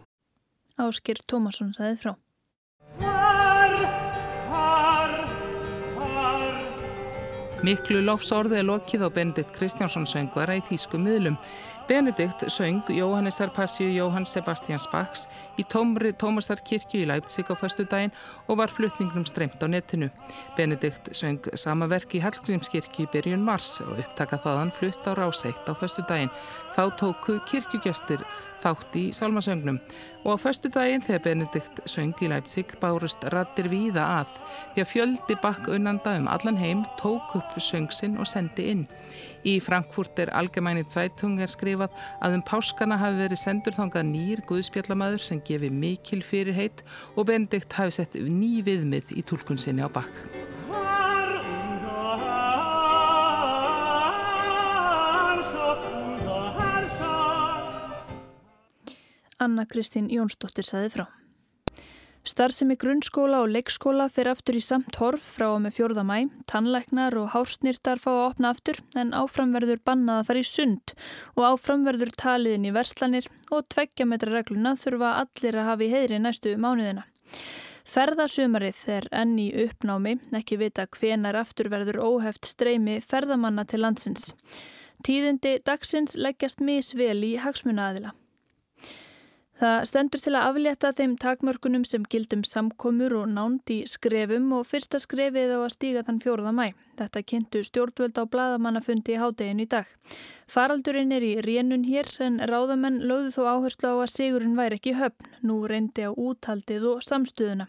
Áskir 0.79 1.19
Tómasson 1.27 1.75
sagði 1.75 1.99
frá. 1.99 2.15
Miklu 7.65 7.97
lofsorði 8.03 8.59
er 8.59 8.67
lokið 8.67 9.07
á 9.07 9.09
Bendit 9.09 9.51
Kristjánsson 9.55 10.03
söngvara 10.05 10.59
í 10.59 10.61
Þýsku 10.67 10.99
miðlum. 11.01 11.39
Benedikt 11.87 12.51
söng 12.51 12.81
Jóhannesar 12.89 13.49
Passíu 13.53 13.91
Jóhann 13.93 14.25
Sebastians 14.25 14.87
Bachs 14.89 15.27
í 15.53 15.63
tómri 15.69 16.15
Tómasar 16.17 16.57
kirkju 16.65 17.03
í 17.03 17.05
Leipzig 17.05 17.45
á 17.45 17.53
föstu 17.53 17.85
daginn 17.85 18.13
og 18.49 18.57
var 18.57 18.73
flutningnum 18.73 19.25
streymt 19.29 19.61
á 19.61 19.69
netinu. 19.69 20.09
Benedikt 20.57 21.13
söng 21.13 21.45
sama 21.53 21.85
verk 21.85 22.15
í 22.17 22.23
Hallgrímskirkju 22.25 23.05
í 23.05 23.11
byrjun 23.13 23.45
mars 23.45 23.77
og 23.85 23.99
upptaka 24.01 24.41
þaðan 24.41 24.73
flutt 24.73 25.05
á 25.05 25.13
ráseitt 25.13 25.69
á 25.69 25.77
föstu 25.77 26.01
daginn. 26.09 26.33
Þá 26.73 26.89
tóku 26.97 27.37
kirkjugestir 27.45 28.25
þátt 28.65 28.97
í 28.97 29.03
salmasögnum 29.13 29.77
og 30.25 30.33
á 30.33 30.37
föstu 30.41 30.71
daginn 30.73 31.03
þegar 31.05 31.23
Benedikt 31.27 31.83
söng 31.89 32.15
í 32.25 32.29
Leipzig 32.31 32.73
bárust 32.81 33.21
rattir 33.33 33.69
víða 33.69 34.05
að 34.21 34.31
því 34.73 34.83
að 34.83 34.91
fjöldi 34.91 35.37
bakk 35.43 35.69
unnanda 35.75 36.15
um 36.19 36.29
allan 36.31 36.59
heim 36.59 36.81
tók 37.01 37.35
upp 37.37 37.59
söngsinn 37.61 38.17
og 38.17 38.29
sendi 38.29 38.69
inn. 38.73 38.85
Í 39.45 39.59
Frankfurt 39.61 40.17
er 40.23 40.33
Algemænit 40.33 40.89
Zeitung 40.89 41.37
er 41.43 41.51
skrifað 41.53 41.93
að 42.25 42.39
um 42.39 42.45
páskana 42.49 42.97
hafi 42.97 43.21
verið 43.21 43.43
sendur 43.43 43.77
þangað 43.77 44.09
nýr 44.09 44.41
guðspjallamæður 44.49 45.27
sem 45.29 45.43
gefi 45.45 45.69
mikil 45.69 46.23
fyrirheit 46.25 46.81
og 47.13 47.29
Benedikt 47.29 47.77
hafi 47.77 47.99
sett 48.01 48.17
ný 48.17 48.65
viðmið 48.65 49.13
í 49.19 49.25
tólkun 49.29 49.61
sinni 49.61 49.85
á 49.85 49.89
bakk. 49.93 50.54
Anna 59.39 59.65
Kristín 59.67 60.07
Jónsdóttir 60.07 60.63
saði 60.63 60.91
frá. 60.93 61.05
Starfsemi 62.25 62.73
grunnskóla 62.81 63.43
og 63.43 63.51
leikskóla 63.53 64.07
fyrir 64.09 64.31
aftur 64.31 64.55
í 64.57 64.61
samt 64.65 64.95
horf 64.97 65.25
frá 65.35 65.45
og 65.51 65.59
með 65.61 65.75
fjörða 65.77 66.05
mæ, 66.07 66.15
tannleiknar 66.49 67.13
og 67.21 67.27
hársnýrtar 67.35 68.01
fá 68.01 68.09
að 68.13 68.21
opna 68.23 68.53
aftur 68.55 68.79
en 68.97 69.13
áframverður 69.13 69.83
bannað 69.85 70.23
að 70.23 70.31
fara 70.31 70.41
í 70.41 70.47
sund 70.49 70.95
og 71.35 71.45
áframverður 71.51 72.15
taliðin 72.17 72.65
í 72.65 72.73
verslanir 72.73 73.29
og 73.51 73.69
tveggja 73.75 74.09
metra 74.09 74.33
regluna 74.33 74.73
þurfa 74.81 75.13
allir 75.21 75.59
að 75.61 75.69
hafa 75.69 75.85
í 75.85 75.91
heidri 75.93 76.19
næstu 76.23 76.55
mánuðina. 76.57 77.05
Ferðasumarið 77.85 78.81
er 78.89 79.11
enn 79.13 79.37
í 79.37 79.51
uppnámi, 79.67 80.17
ekki 80.33 80.57
vita 80.57 80.89
hvenar 80.97 81.37
afturverður 81.43 82.01
óheft 82.01 82.49
streymi 82.49 82.97
ferðamanna 83.05 83.69
til 83.69 83.83
landsins. 83.85 84.31
Tíðindi 85.05 85.59
dagsins 85.61 86.17
leggjast 86.17 86.65
misvel 86.65 87.21
í 87.21 87.35
hagsmunaðila. 87.37 88.17
Það 89.65 89.83
stendur 89.89 90.21
til 90.21 90.31
að 90.37 90.43
aflétta 90.45 90.89
þeim 90.93 91.13
takmörkunum 91.17 91.85
sem 91.89 92.03
gildum 92.05 92.43
samkomur 92.45 93.15
og 93.17 93.31
nánd 93.33 93.71
í 93.73 93.77
skrefum 93.89 94.51
og 94.53 94.67
fyrsta 94.69 94.99
skrefið 95.01 95.55
á 95.57 95.59
að 95.63 95.71
stíga 95.73 96.03
þann 96.05 96.19
fjóruða 96.21 96.51
mæ. 96.53 96.67
Þetta 96.99 97.23
kynntu 97.31 97.63
stjórnvöld 97.65 98.19
á 98.21 98.29
bladamannafundi 98.29 99.15
í 99.15 99.17
hádegin 99.17 99.63
í 99.63 99.65
dag. 99.71 99.89
Faraldurinn 100.45 101.15
er 101.17 101.25
í 101.25 101.31
rénun 101.41 101.87
hér 101.87 102.11
en 102.27 102.37
ráðamenn 102.45 103.01
lögðu 103.09 103.33
þó 103.39 103.41
áherslu 103.55 103.89
á 103.89 103.95
að 104.03 104.13
sigurinn 104.13 104.59
væri 104.59 104.77
ekki 104.77 104.93
höfn. 104.99 105.33
Nú 105.41 105.63
reyndi 105.65 106.05
á 106.05 106.13
úthaldið 106.13 106.85
og 106.91 107.01
samstuðuna. 107.07 107.65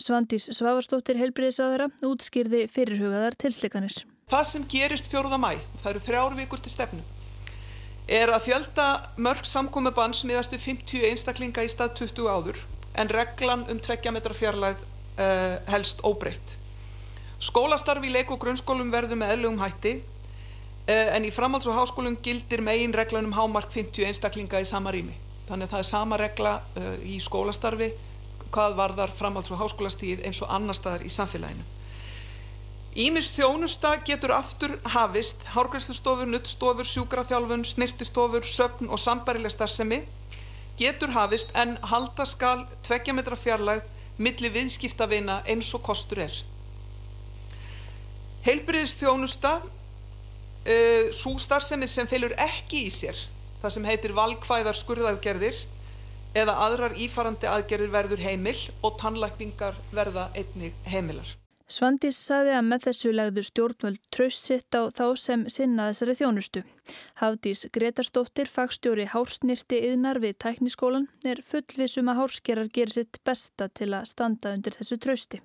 Svandís 0.00 0.48
Svavarstóttir 0.56 1.20
helbriðisáðara 1.20 1.90
útskýrði 2.08 2.64
fyrirhugaðar 2.72 3.36
tilsleikanir. 3.36 4.00
Það 4.32 4.50
sem 4.54 4.66
gerist 4.72 5.12
fjóruða 5.12 5.42
mæ, 5.44 5.52
það 5.82 5.92
eru 5.92 6.04
þrjár 6.08 6.40
vikur 6.40 6.64
til 6.64 6.72
stefnu 6.78 7.17
er 8.08 8.30
að 8.32 8.46
fjölda 8.48 8.86
mörg 9.20 9.44
samkomiðbanns 9.44 10.22
miðast 10.24 10.54
við 10.56 10.64
50 10.64 11.08
einstaklinga 11.10 11.64
í 11.64 11.68
stað 11.68 11.98
20 12.00 12.28
áður 12.32 12.60
en 12.98 13.10
reglan 13.12 13.66
um 13.68 13.80
2 13.84 14.12
metra 14.14 14.34
fjarlæð 14.34 14.80
uh, 14.80 15.58
helst 15.68 16.00
óbreytt. 16.02 16.56
Skólastarfi 17.38 18.08
í 18.08 18.14
leik- 18.14 18.32
og 18.34 18.40
grunnskólum 18.42 18.90
verður 18.90 19.20
með 19.20 19.34
eðlugum 19.36 19.60
hætti 19.62 19.94
uh, 20.00 21.08
en 21.14 21.28
í 21.28 21.32
framhalds- 21.34 21.68
og 21.68 21.76
háskólum 21.76 22.16
gildir 22.24 22.64
megin 22.64 22.96
reglan 22.96 23.28
um 23.28 23.36
hámark 23.36 23.70
50 23.76 24.08
einstaklinga 24.08 24.64
í 24.64 24.68
sama 24.68 24.94
rými. 24.94 25.14
Þannig 25.48 25.68
að 25.68 25.74
það 25.74 25.84
er 25.84 25.90
sama 25.92 26.20
regla 26.20 26.54
uh, 26.80 26.94
í 27.04 27.20
skólastarfi 27.22 27.92
hvað 28.48 28.78
varðar 28.80 29.12
framhalds- 29.12 29.52
og 29.52 29.60
háskólastíð 29.60 30.24
eins 30.24 30.40
og 30.42 30.50
annar 30.50 30.76
staðar 30.76 31.04
í 31.04 31.12
samfélaginu. 31.12 31.77
Ímis 32.98 33.28
þjónusta 33.30 33.92
getur 34.02 34.32
aftur 34.34 34.72
hafist, 34.90 35.44
hárgræslustofur, 35.54 36.26
nuttstofur, 36.26 36.86
sjúkraþjálfun, 36.88 37.62
snirtistofur, 37.62 38.42
söfn 38.42 38.90
og 38.90 38.98
sambarileg 38.98 39.54
starfsemi 39.54 40.00
getur 40.80 41.14
hafist 41.14 41.54
en 41.54 41.76
halda 41.92 42.26
skal 42.26 42.66
tveggja 42.82 43.14
metra 43.14 43.38
fjarlægð 43.38 43.86
milli 44.18 44.50
viðskiptavina 44.50 45.38
eins 45.46 45.70
og 45.78 45.86
kostur 45.86 46.24
er. 46.26 46.34
Heilbriðistjónusta, 48.48 49.56
uh, 49.62 49.72
eh, 50.66 51.14
svo 51.14 51.38
starfsemi 51.38 51.86
sem 51.86 52.10
felur 52.10 52.34
ekki 52.34 52.88
í 52.88 52.92
sér, 52.94 53.18
það 53.62 53.76
sem 53.76 53.90
heitir 53.92 54.18
valkvæðar 54.18 54.82
skurðaðgerðir 54.82 55.66
eða 56.34 56.62
aðrar 56.66 56.98
ífarandi 56.98 57.46
aðgerðir 57.46 57.94
verður 57.94 58.26
heimil 58.26 58.58
og 58.82 58.98
tannlækningar 58.98 59.78
verða 59.94 60.32
einnig 60.34 60.74
heimilar. 60.90 61.38
Svandís 61.68 62.16
saði 62.16 62.54
að 62.56 62.62
með 62.64 62.84
þessu 62.86 63.10
legðu 63.12 63.42
stjórnvöld 63.44 63.98
tröst 64.14 64.46
sitt 64.48 64.72
á 64.72 64.88
þá 64.88 65.04
sem 65.20 65.42
sinna 65.52 65.90
þessari 65.90 66.14
þjónustu. 66.16 66.62
Hafdís 67.20 67.66
Gretarstóttir, 67.74 68.48
fagstjóri 68.48 69.04
Hársnýrti 69.12 69.82
yðnar 69.90 70.16
við 70.22 70.38
tækniskólan, 70.40 71.10
er 71.28 71.42
fullvisum 71.44 72.08
að 72.08 72.22
hárskerar 72.22 72.70
gerir 72.72 72.94
sitt 72.96 73.20
besta 73.20 73.68
til 73.68 73.90
að 73.92 74.08
standa 74.08 74.54
undir 74.56 74.78
þessu 74.78 74.96
trösti. 74.96 75.42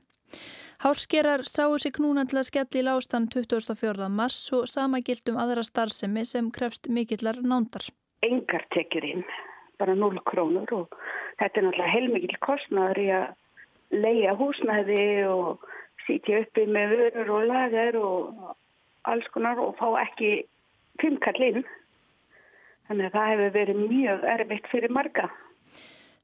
Hárskerar 0.85 1.43
sáu 1.43 1.75
sig 1.77 1.91
knúna 1.99 2.23
til 2.23 2.39
að 2.39 2.47
skella 2.53 2.79
í 2.79 2.85
lástan 2.87 3.27
24. 3.27 4.07
mars 4.07 4.39
og 4.55 4.71
sama 4.71 5.03
gildum 5.03 5.43
aðra 5.43 5.67
starfsemi 5.67 6.23
sem 6.23 6.47
krefst 6.55 6.87
mikillar 6.87 7.43
nándar. 7.43 7.83
Engar 8.23 8.63
tekjur 8.71 9.11
inn, 9.11 9.27
bara 9.75 9.91
0 9.99 10.23
krónur 10.23 10.71
og 10.71 10.97
þetta 11.35 11.59
er 11.59 11.67
náttúrulega 11.67 11.93
heilmikil 11.97 12.41
kostnaður 12.47 13.03
í 13.03 13.07
að 13.19 13.31
leia 13.93 14.33
húsnæði 14.39 15.03
og 15.27 15.67
sítja 16.07 16.41
uppi 16.43 16.65
með 16.69 16.97
vörur 16.97 17.31
og 17.37 17.47
lagar 17.51 17.97
og 17.99 18.51
alls 19.09 19.29
konar 19.35 19.61
og 19.61 19.75
fá 19.79 19.87
ekki 20.03 20.43
fimmkallinn. 21.01 21.63
Þannig 22.87 23.09
að 23.09 23.15
það 23.15 23.31
hefur 23.31 23.57
verið 23.57 23.81
mjög 23.87 24.29
erfitt 24.35 24.69
fyrir 24.71 24.93
marga. 24.93 25.29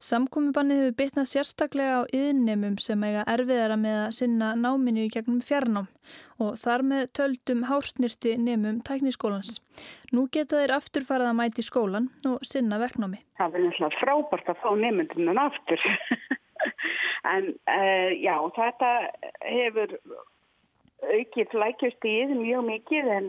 Samkominnbannið 0.00 0.78
hefur 0.80 0.94
bytnað 0.96 1.26
sérstaklega 1.28 1.96
á 2.00 2.02
yðnumum 2.16 2.78
sem 2.80 3.02
eiga 3.04 3.24
erfiðara 3.28 3.76
með 3.76 3.98
að 4.06 4.14
sinna 4.16 4.48
náminu 4.56 5.02
í 5.04 5.10
gegnum 5.12 5.42
fjarnám 5.44 5.90
og 6.40 6.56
þar 6.62 6.86
með 6.88 7.12
töldum 7.18 7.66
hársnýrti 7.68 8.32
nefnum 8.40 8.80
tækniskólans. 8.88 9.58
Nú 10.16 10.24
geta 10.32 10.62
þeir 10.62 10.72
aftur 10.78 11.04
farað 11.04 11.34
að 11.34 11.38
mæti 11.42 11.66
skólan 11.66 12.08
og 12.30 12.40
sinna 12.48 12.80
verknámi. 12.80 13.20
Það 13.36 13.60
er 13.60 13.66
náttúrulega 13.66 14.00
frábært 14.00 14.48
að 14.54 14.62
fá 14.64 14.70
nefnundum 14.80 15.42
aftur. 15.44 15.84
En 17.28 17.50
uh, 17.52 18.10
já, 18.16 18.34
þetta 18.56 18.90
hefur 19.44 19.96
aukið 21.00 21.50
flækjustíð 21.54 22.36
mjög 22.36 22.66
mikið 22.68 23.10
en 23.16 23.28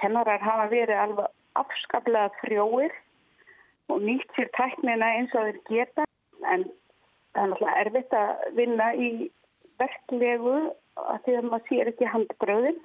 kennarar 0.00 0.42
hafa 0.44 0.66
verið 0.72 1.02
alveg 1.04 1.30
afskaplega 1.60 2.30
frjóir 2.40 2.94
og 3.90 4.04
nýtt 4.04 4.36
sér 4.36 4.50
tæknina 4.56 5.08
eins 5.18 5.34
og 5.34 5.48
þeir 5.48 5.60
geta 5.68 6.06
en 6.54 6.64
það 7.34 7.42
er 7.42 7.50
náttúrulega 7.52 7.84
erfitt 7.84 8.16
að 8.16 8.44
vinna 8.56 8.90
í 8.94 9.10
verklegu 9.80 10.56
að 11.00 11.22
því 11.24 11.36
að 11.38 11.48
maður 11.48 11.68
sér 11.68 11.92
ekki 11.92 12.12
handbröðin. 12.14 12.80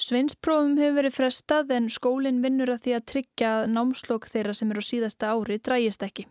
Sveinsprófum 0.00 0.78
hefur 0.80 0.96
verið 0.96 1.16
frestað 1.18 1.74
en 1.76 1.90
skólinn 1.92 2.40
vinnur 2.44 2.72
að 2.72 2.86
því 2.86 2.94
að 2.96 3.08
tryggja 3.12 3.50
námslokk 3.68 4.30
þeirra 4.32 4.54
sem 4.56 4.70
eru 4.72 4.80
á 4.80 4.90
síðasta 4.90 5.34
ári 5.34 5.60
drægist 5.60 6.06
ekki. 6.06 6.24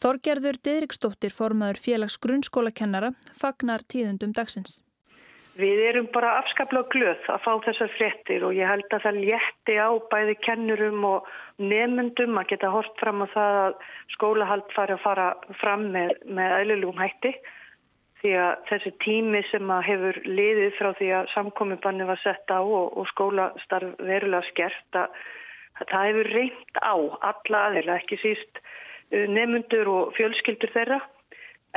Þorgerður 0.00 0.58
Didriksdóttir, 0.64 1.34
formaður 1.34 1.82
félags 1.82 2.16
grunnskólakennara, 2.22 3.12
fagnar 3.38 3.84
tíðundum 3.84 4.32
dagsins. 4.36 4.80
Við 5.52 5.82
erum 5.84 6.06
bara 6.14 6.38
afskaplega 6.40 6.88
glöð 6.94 7.26
að 7.28 7.42
fá 7.44 7.50
þessar 7.66 7.90
fréttir 7.98 8.44
og 8.46 8.54
ég 8.56 8.70
held 8.70 8.86
að 8.88 9.02
það 9.04 9.18
létti 9.26 9.74
á 9.76 9.90
bæði 10.08 10.36
kennurum 10.46 11.02
og 11.04 11.26
nefnundum 11.60 12.38
að 12.40 12.54
geta 12.54 12.70
hort 12.72 12.94
fram 13.02 13.20
á 13.20 13.28
það 13.34 13.58
að 13.64 13.74
skólahald 14.14 14.72
fari 14.72 14.96
að 14.96 15.02
fara 15.04 15.26
fram 15.60 15.90
með, 15.92 16.14
með 16.24 16.56
eðlulugum 16.62 17.02
hætti 17.04 17.34
því 18.22 18.32
að 18.38 18.64
þessi 18.70 18.94
tími 19.02 19.42
sem 19.50 19.70
að 19.76 19.86
hefur 19.90 20.20
liðið 20.24 20.74
frá 20.78 20.90
því 20.96 21.12
að 21.18 21.30
samkominnbanni 21.34 22.08
var 22.08 22.22
sett 22.22 22.54
á 22.54 22.60
og, 22.62 22.96
og 22.96 23.08
skólastarf 23.12 23.98
verulega 24.00 24.48
skert 24.48 24.98
að, 25.02 25.20
að 25.82 25.92
það 25.92 26.08
hefur 26.08 26.32
reynd 26.38 26.80
á 26.80 26.94
alla 27.32 27.64
aðeila 27.68 27.98
ekki 28.00 28.22
síst 28.22 28.62
nefnundur 29.12 29.90
og 29.92 30.14
fjölskyldur 30.16 30.72
þeirra 30.74 31.00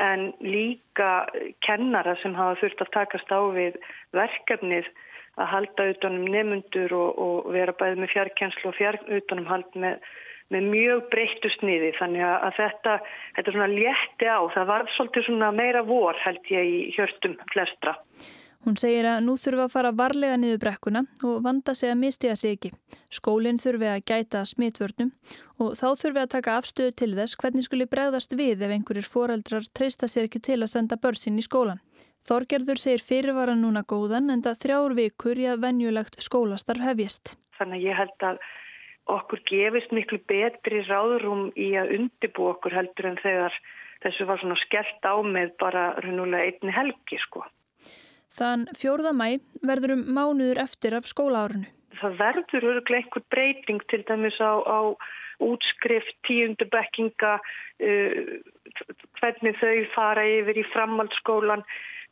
en 0.02 0.30
líka 0.44 1.26
kennara 1.64 2.16
sem 2.22 2.36
hafa 2.36 2.60
þurft 2.60 2.84
að 2.84 2.94
takast 2.96 3.32
á 3.32 3.40
við 3.56 3.80
verkefnið 4.16 4.88
að 5.40 5.52
halda 5.52 5.88
utanum 5.94 6.28
nefnundur 6.32 6.96
og, 6.96 7.20
og 7.20 7.50
vera 7.56 7.76
bæðið 7.76 8.04
með 8.04 8.14
fjarkjenslu 8.14 8.72
og 8.72 8.78
fjark 8.78 9.10
utanum 9.18 9.50
hald 9.50 9.78
með, 9.80 10.00
með 10.54 10.70
mjög 10.72 11.04
breyttu 11.12 11.52
sniði 11.58 11.92
þannig 12.00 12.24
að 12.28 12.58
þetta, 12.60 12.96
þetta 13.38 13.70
létti 13.74 14.32
á, 14.32 14.40
það 14.56 14.72
var 14.72 14.88
svolítið 14.96 15.46
meira 15.60 15.84
vor 15.88 16.20
held 16.24 16.52
ég 16.56 16.72
í 16.72 16.82
hjörtum 16.96 17.38
flestra. 17.52 17.98
Hún 18.66 18.80
segir 18.82 19.06
að 19.06 19.20
nú 19.22 19.36
þurfa 19.38 19.68
að 19.68 19.74
fara 19.76 19.90
varlega 19.94 20.38
niður 20.42 20.64
brekkuna 20.64 21.04
og 21.28 21.44
vanda 21.46 21.76
sig 21.78 21.92
að 21.94 22.00
mistiða 22.02 22.36
sig 22.42 22.56
ekki. 22.56 22.72
Skólinn 23.14 23.60
þurfi 23.62 23.92
að 23.92 24.06
gæta 24.10 24.42
smitvörnum 24.50 25.12
og 25.62 25.76
þá 25.78 25.86
þurfi 26.02 26.22
að 26.24 26.32
taka 26.34 26.56
afstöðu 26.58 26.96
til 26.98 27.12
þess 27.20 27.38
hvernig 27.38 27.68
skuli 27.68 27.86
bregðast 27.92 28.34
við 28.34 28.64
ef 28.66 28.74
einhverjir 28.74 29.06
foreldrar 29.06 29.68
treysta 29.70 30.10
sér 30.10 30.26
ekki 30.26 30.42
til 30.48 30.58
að 30.64 30.72
senda 30.74 30.98
börsin 30.98 31.38
í 31.38 31.46
skólan. 31.46 31.84
Þorgerður 32.26 32.82
segir 32.82 33.06
fyrirvara 33.06 33.54
núna 33.54 33.84
góðan 33.86 34.34
en 34.34 34.42
það 34.42 34.62
þrjár 34.64 34.96
vikur 34.98 35.38
í 35.38 35.46
að 35.46 35.62
venjulegt 35.68 36.18
skólastarf 36.26 36.82
hefjist. 36.82 37.36
Þannig 37.60 37.86
ég 37.86 38.00
held 38.02 38.26
að 38.26 38.40
okkur 39.14 39.44
gefist 39.46 39.94
miklu 39.94 40.18
betri 40.26 40.82
ráðrúm 40.88 41.52
í 41.54 41.76
að 41.78 41.94
undibú 42.00 42.50
okkur 42.50 42.74
heldur 42.74 43.12
en 43.12 43.22
þegar 43.22 43.54
þessu 44.02 44.26
var 44.26 44.42
svona 44.42 44.58
skellt 44.64 45.06
á 45.06 45.14
með 45.22 45.54
bara 45.62 45.92
reynulega 46.02 46.50
einni 46.50 46.74
helgi 46.74 47.22
sko. 47.28 47.46
Þann 48.36 48.68
fjórða 48.76 49.14
mæ 49.16 49.40
verður 49.64 49.96
um 49.96 50.06
mánuður 50.18 50.60
eftir 50.66 50.96
af 50.98 51.08
skólaárunu. 51.08 51.70
Það 51.96 52.18
verður 52.20 52.68
öruglega 52.72 53.02
einhver 53.02 53.24
breyting 53.32 53.84
til 53.92 54.02
dæmis 54.08 54.40
á, 54.44 54.60
á 54.60 54.80
útskrift, 55.44 56.16
tíundu 56.28 56.68
bekkinga, 56.72 57.38
uh, 57.40 58.34
hvernig 59.20 59.56
þau 59.62 59.76
fara 59.96 60.26
yfir 60.28 60.60
í 60.60 60.66
framhaldsskólan. 60.74 61.64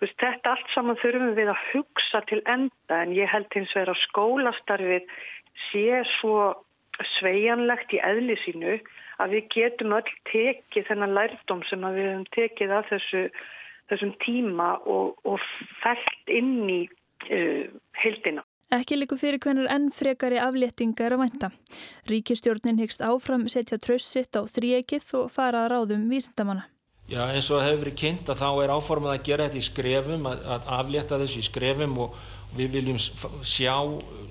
Þetta 0.03 0.51
allt 0.51 0.71
saman 0.73 0.99
þurfum 0.99 1.35
við 1.37 1.51
að 1.51 1.63
hugsa 1.71 2.23
til 2.27 2.41
enda 2.51 3.03
en 3.03 3.13
ég 3.15 3.29
held 3.31 3.47
hins 3.55 3.71
vegar 3.75 3.93
að 3.93 4.01
skólastarfið 4.07 5.13
sé 5.69 6.01
svo 6.17 6.51
sveianlegt 7.17 7.93
í 7.95 8.01
eðli 8.03 8.35
sínu 8.43 8.77
að 9.23 9.35
við 9.37 9.47
getum 9.55 9.95
öll 9.95 10.11
tekið 10.29 10.89
þennan 10.89 11.15
lærdom 11.15 11.63
sem 11.69 11.85
við 11.85 12.09
hefum 12.09 12.25
tekið 12.35 12.75
af 12.79 12.89
þessu 12.91 13.23
þessum 13.93 14.15
tíma 14.23 14.73
og, 14.89 15.15
og 15.23 15.39
fælt 15.83 16.33
inn 16.33 16.57
í 16.69 16.81
uh, 17.29 17.69
heldina. 18.03 18.43
Ekki 18.73 18.97
líku 18.97 19.19
fyrir 19.21 19.37
hvernig 19.37 19.69
enn 19.69 19.91
frekari 19.93 20.39
afléttingar 20.41 21.13
að 21.13 21.25
vænta. 21.27 21.49
Ríkistjórnin 22.09 22.79
hyggst 22.81 23.03
áfram 23.05 23.45
setja 23.51 23.77
trössitt 23.77 24.33
á 24.33 24.41
þríekið 24.49 25.11
og 25.19 25.27
fara 25.33 25.65
að 25.65 25.73
ráðum 25.75 26.07
vísindamanna. 26.09 26.65
Já 27.11 27.27
eins 27.27 27.49
og 27.51 27.61
hefur 27.61 27.83
verið 27.83 27.99
kynnt 27.99 28.29
að 28.31 28.39
þá 28.39 28.49
er 28.63 28.71
áformað 28.73 29.13
að 29.17 29.25
gera 29.27 29.45
þetta 29.49 29.59
í 29.59 29.65
skrefum, 29.67 30.29
að, 30.29 30.45
að 30.55 30.69
aflétta 30.77 31.19
þessu 31.19 31.41
í 31.41 31.47
skrefum 31.49 31.97
og 31.99 32.15
við 32.55 32.77
viljum 32.77 32.99
sjá 33.01 33.75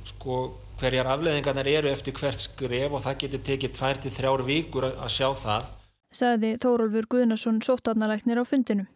sko, 0.09 0.39
hverjar 0.81 1.11
afleðingarnar 1.13 1.69
eru 1.69 1.93
eftir 1.93 2.17
hvert 2.17 2.43
skref 2.43 2.97
og 2.97 3.05
það 3.05 3.21
getur 3.23 3.45
tekið 3.51 3.77
tvær 3.77 4.03
til 4.03 4.15
þrjár 4.17 4.45
vikur 4.49 4.89
að, 4.89 4.99
að 5.05 5.15
sjá 5.19 5.29
það. 5.45 5.69
sagði 6.13 6.57
Þórólfur 6.65 7.09
Guðnarsson 7.13 7.63
sóttarnalæknir 7.63 8.41
á 8.41 8.45
fundinu. 8.49 8.89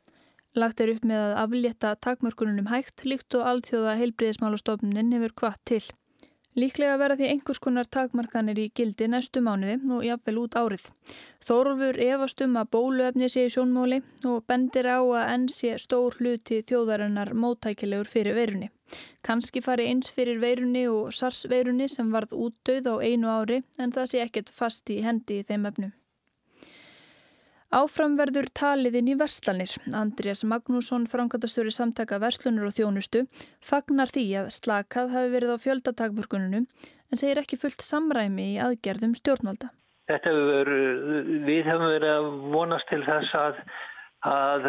Lagt 0.57 0.81
er 0.81 0.95
upp 0.95 1.05
með 1.05 1.21
að 1.21 1.39
aflétta 1.43 1.93
takmörkununum 2.01 2.71
hægt 2.73 3.05
líkt 3.05 3.35
og 3.37 3.45
alþjóða 3.51 3.99
heilbriðismálastofnunin 4.01 5.13
hefur 5.13 5.35
kvart 5.43 5.61
til. 5.69 5.85
Líklega 6.57 6.95
verða 6.97 7.19
því 7.19 7.27
einhvers 7.29 7.59
konar 7.61 7.89
takmarkanir 7.93 8.57
í 8.63 8.71
gildi 8.79 9.11
næstu 9.13 9.43
mánuði 9.45 9.75
og 9.93 10.07
jafnvel 10.07 10.39
út 10.41 10.57
árið. 10.57 10.87
Þórólfur 11.45 11.99
efast 12.07 12.41
um 12.47 12.57
að 12.57 12.71
bóluefni 12.73 13.29
sé 13.29 13.45
í 13.45 13.51
sjónmóli 13.53 13.99
og 14.31 14.47
bendir 14.49 14.89
á 14.89 15.05
að 15.05 15.35
enn 15.35 15.45
sé 15.53 15.75
stór 15.83 16.17
hluti 16.17 16.63
þjóðarinnar 16.65 17.35
móttækilegur 17.37 18.09
fyrir 18.09 18.39
veirunni. 18.41 18.71
Kanski 19.29 19.61
fari 19.61 19.91
eins 19.91 20.09
fyrir 20.09 20.41
veirunni 20.41 20.87
og 20.89 21.13
sars 21.13 21.45
veirunni 21.53 21.91
sem 21.93 22.09
varð 22.17 22.33
út 22.33 22.57
döð 22.65 22.89
á 22.89 22.95
einu 23.05 23.29
ári 23.29 23.61
en 23.77 23.93
það 23.93 24.11
sé 24.15 24.25
ekkert 24.25 24.57
fast 24.63 24.89
í 24.89 25.03
hendi 25.05 25.43
í 25.43 25.45
þeim 25.45 25.69
öfnum. 25.69 25.93
Áframverður 27.75 28.47
taliðinn 28.55 29.09
í 29.11 29.17
verslanir. 29.19 29.73
Andrés 29.91 30.45
Magnússon, 30.47 31.09
framkvæmtastöru 31.11 31.73
samtaka 31.75 32.21
verslunar 32.23 32.69
og 32.69 32.77
þjónustu, 32.77 33.25
fagnar 33.59 34.13
því 34.15 34.27
að 34.43 34.53
slakað 34.55 35.11
hafi 35.17 35.33
verið 35.35 35.55
á 35.55 35.59
fjöldatakmörkununum 35.65 36.69
en 37.11 37.21
segir 37.21 37.43
ekki 37.43 37.59
fullt 37.59 37.83
samræmi 37.83 38.53
í 38.55 38.61
aðgerðum 38.63 39.17
stjórnvalda. 39.19 39.73
Hefur, 40.07 40.71
við 41.49 41.67
hefum 41.67 41.91
verið 41.91 42.13
að 42.13 42.27
vonast 42.55 42.87
til 42.93 43.03
þess 43.03 43.35
að, 43.41 43.61
að 44.31 44.69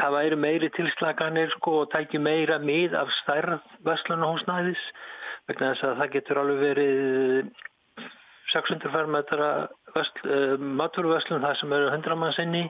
það 0.00 0.16
væri 0.16 0.40
meiri 0.40 0.70
tilslaganir 0.76 1.52
sko, 1.58 1.82
og 1.84 1.92
tæki 1.92 2.20
meira 2.22 2.56
mið 2.62 2.96
af 2.96 3.12
stærð 3.20 3.58
verslunahúsnæðis 3.84 4.86
vegna 5.48 5.74
þess 5.74 5.88
að 5.90 6.00
það 6.00 6.14
getur 6.16 6.40
alveg 6.40 6.64
verið 6.64 7.52
600 8.54 8.94
fermetra 8.94 9.50
maturverslun 10.80 11.44
það 11.44 11.60
sem 11.60 11.76
eru 11.78 11.92
100 11.92 12.18
mann 12.20 12.34
sinni 12.36 12.64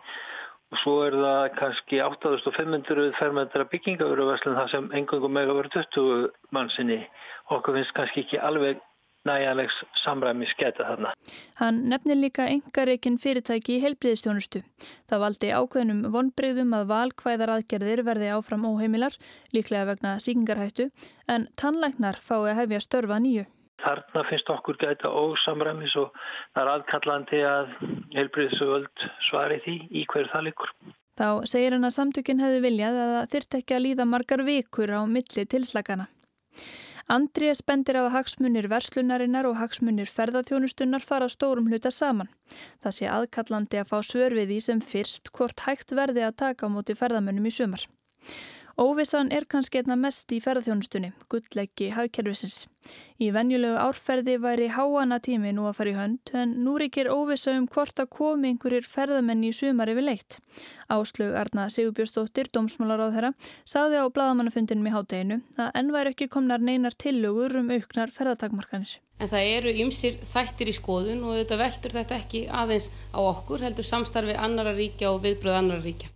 og 0.68 0.80
svo 0.82 0.96
er 1.06 1.16
það 1.16 1.44
kannski 1.56 2.02
8500 2.04 3.14
fermetra 3.18 3.68
byggingaveruverslun 3.72 4.58
það 4.58 4.74
sem 4.74 4.90
engungum 5.00 5.32
mega 5.38 5.56
verið 5.56 5.80
20 5.96 6.28
mann 6.52 6.70
sinni 6.76 7.00
og 7.48 7.58
okkur 7.60 7.78
finnst 7.78 7.96
kannski 7.96 8.26
ekki 8.26 8.42
alveg 8.50 8.82
næjalegs 9.28 9.74
samræmi 10.02 10.46
sketa 10.52 10.86
þarna. 10.88 11.12
Hann 11.58 11.82
nefnir 11.90 12.18
líka 12.20 12.46
engareikinn 12.48 13.18
fyrirtæki 13.20 13.76
í 13.76 13.82
helbriðistjónustu. 13.84 14.62
Það 15.10 15.22
valdi 15.24 15.52
ákveðnum 15.52 16.02
vonbreyðum 16.14 16.74
að 16.78 16.88
valkvæðar 16.92 17.54
aðgerðir 17.58 18.04
verði 18.06 18.32
áfram 18.36 18.66
óheimilar, 18.70 19.18
líklega 19.56 19.90
vegna 19.92 20.16
síkingarhættu, 20.22 20.90
en 21.28 21.48
tannlæknar 21.60 22.20
fái 22.22 22.40
að 22.46 22.58
hefja 22.62 22.84
störfa 22.86 23.20
nýju. 23.24 23.46
Þarna 23.78 24.24
finnst 24.26 24.50
okkur 24.50 24.78
gæta 24.80 25.10
ósamræmis 25.10 25.94
og 26.00 26.10
það 26.56 26.62
er 26.62 26.70
aðkallandi 26.74 27.42
að 27.46 27.74
helbriðsvöld 28.16 29.06
svari 29.28 29.60
því 29.64 29.76
í 30.00 30.04
hverju 30.10 30.32
það 30.32 30.46
likur. 30.48 30.72
Þá 31.18 31.28
segir 31.50 31.74
hann 31.74 31.86
að 31.86 31.96
samtökinn 31.96 32.42
hefði 32.42 32.60
viljað 32.62 32.98
að 32.98 33.14
það 33.14 33.32
þyrrt 33.32 33.56
ekki 33.58 33.76
að 33.76 33.84
líða 33.86 34.06
margar 34.06 34.44
vikur 34.46 34.92
á 34.94 35.00
milli 35.10 35.44
tilslagana. 35.50 36.06
Andrés 37.08 37.62
bendir 37.64 37.96
á 37.96 38.04
að 38.04 38.12
hagsmunir 38.18 38.66
verslunarinnar 38.68 39.46
og 39.48 39.56
hagsmunir 39.56 40.10
ferðarþjónustunnar 40.12 41.00
fara 41.00 41.30
stórum 41.32 41.70
hluta 41.70 41.90
saman. 41.94 42.28
Það 42.84 42.96
sé 42.98 43.08
aðkallandi 43.08 43.80
að 43.80 43.88
fá 43.88 43.98
svörfiði 44.04 44.58
sem 44.60 44.82
fyrst 44.84 45.32
hvort 45.32 45.64
hægt 45.64 45.94
verði 45.96 46.26
að 46.26 46.36
taka 46.44 46.68
á 46.68 46.74
móti 46.74 46.98
ferðamönnum 46.98 47.48
í 47.48 47.54
sumar. 47.54 47.86
Óvissan 48.78 49.32
er 49.34 49.42
kannski 49.50 49.80
einna 49.80 49.96
mest 49.98 50.30
í 50.30 50.36
ferðarþjónustunni, 50.38 51.08
gullleggi 51.32 51.88
hagkerfisins. 51.96 52.60
Í 53.18 53.32
venjulegu 53.34 53.74
árferði 53.74 54.36
væri 54.38 54.68
háana 54.70 55.16
tími 55.18 55.50
nú 55.50 55.64
að 55.66 55.80
fara 55.80 55.90
í 55.90 55.94
hönd 55.96 56.30
en 56.38 56.52
nú 56.62 56.76
ríkir 56.78 57.08
óvissa 57.10 57.56
um 57.58 57.64
hvort 57.66 57.98
að 57.98 58.12
komi 58.14 58.52
einhverjir 58.52 58.86
ferðamenni 58.86 59.48
í 59.50 59.56
sumar 59.58 59.90
yfir 59.90 60.06
leitt. 60.06 60.36
Áslug 60.94 61.34
Arna 61.40 61.64
Sigurbjörnsdóttir, 61.74 62.52
dómsmálar 62.54 63.02
á 63.02 63.08
þeirra, 63.16 63.30
saði 63.66 63.98
á 63.98 64.06
bladamannafundinum 64.06 64.86
í 64.86 64.92
hátteginu 64.94 65.40
að 65.58 65.72
enn 65.80 65.90
væri 65.96 66.12
ekki 66.14 66.28
komnar 66.36 66.62
neinar 66.62 66.94
tillögur 66.94 67.56
um 67.58 67.72
auknar 67.74 68.14
ferðartakmarkanir. 68.14 68.92
En 69.18 69.32
það 69.32 69.48
eru 69.56 69.72
ymsir 69.82 70.14
þættir 70.30 70.70
í 70.70 70.76
skoðun 70.78 71.26
og 71.26 71.34
þetta 71.40 71.58
veldur 71.64 71.98
þetta 71.98 72.20
ekki 72.22 72.44
aðeins 72.46 72.92
á 73.10 73.18
okkur, 73.26 73.66
heldur 73.66 73.90
samstarfi 73.90 74.38
annara 74.38 74.76
ríkja 74.78 75.10
og 75.10 75.24
viðbröð 75.26 75.58
annara 75.64 75.82
ríkja. 75.82 76.12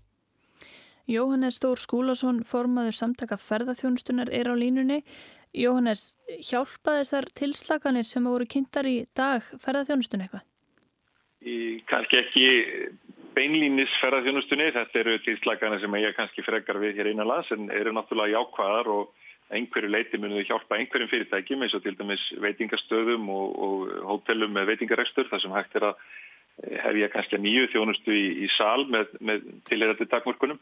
Jóhannes 1.11 1.59
Þór 1.63 1.81
Skúlason, 1.83 2.43
formaður 2.47 2.95
samtaka 2.95 3.39
ferðarþjónustunar 3.41 4.31
er 4.31 4.51
á 4.51 4.55
línunni. 4.55 5.03
Jóhannes, 5.53 6.15
hjálpa 6.47 7.01
þessar 7.01 7.27
tilslaganir 7.37 8.07
sem 8.09 8.25
voru 8.25 8.47
kynntar 8.49 8.87
í 8.89 9.03
dag 9.17 9.43
ferðarþjónustunni 9.43 10.29
eitthvað? 10.29 10.47
Í, 11.43 11.57
kannski 11.91 12.21
ekki 12.23 12.47
beinlínis 13.37 13.93
ferðarþjónustunni, 14.01 14.71
þetta 14.77 15.03
eru 15.03 15.19
tilslaganir 15.27 15.83
sem 15.83 15.99
ég 16.01 16.17
kannski 16.17 16.47
frekar 16.47 16.79
við 16.81 17.01
hér 17.01 17.13
einan 17.13 17.29
las 17.29 17.51
en 17.53 17.69
eru 17.75 17.93
náttúrulega 17.97 18.39
jákvæðar 18.39 18.93
og 18.95 19.13
einhverju 19.53 19.91
leiti 19.93 20.21
munum 20.21 20.39
við 20.41 20.53
hjálpa 20.53 20.79
einhverjum 20.79 21.11
fyrirtækjum 21.11 21.65
eins 21.65 21.75
og 21.77 21.83
til 21.85 21.97
dæmis 21.99 22.23
veitingastöðum 22.41 23.27
og, 23.33 23.57
og 23.67 23.97
hótelum 24.09 24.55
með 24.55 24.71
veitingarekstur 24.73 25.29
þar 25.29 25.43
sem 25.43 25.57
hægt 25.57 25.77
er 25.77 25.91
að 25.91 26.07
hefja 26.87 27.11
kannski 27.13 27.41
nýju 27.41 27.69
þjónustu 27.73 28.15
í, 28.15 28.25
í 28.47 28.49
sal 28.57 28.87
með, 28.89 29.13
með 29.21 29.45
tilherandi 29.69 30.09
takmörkunum 30.09 30.61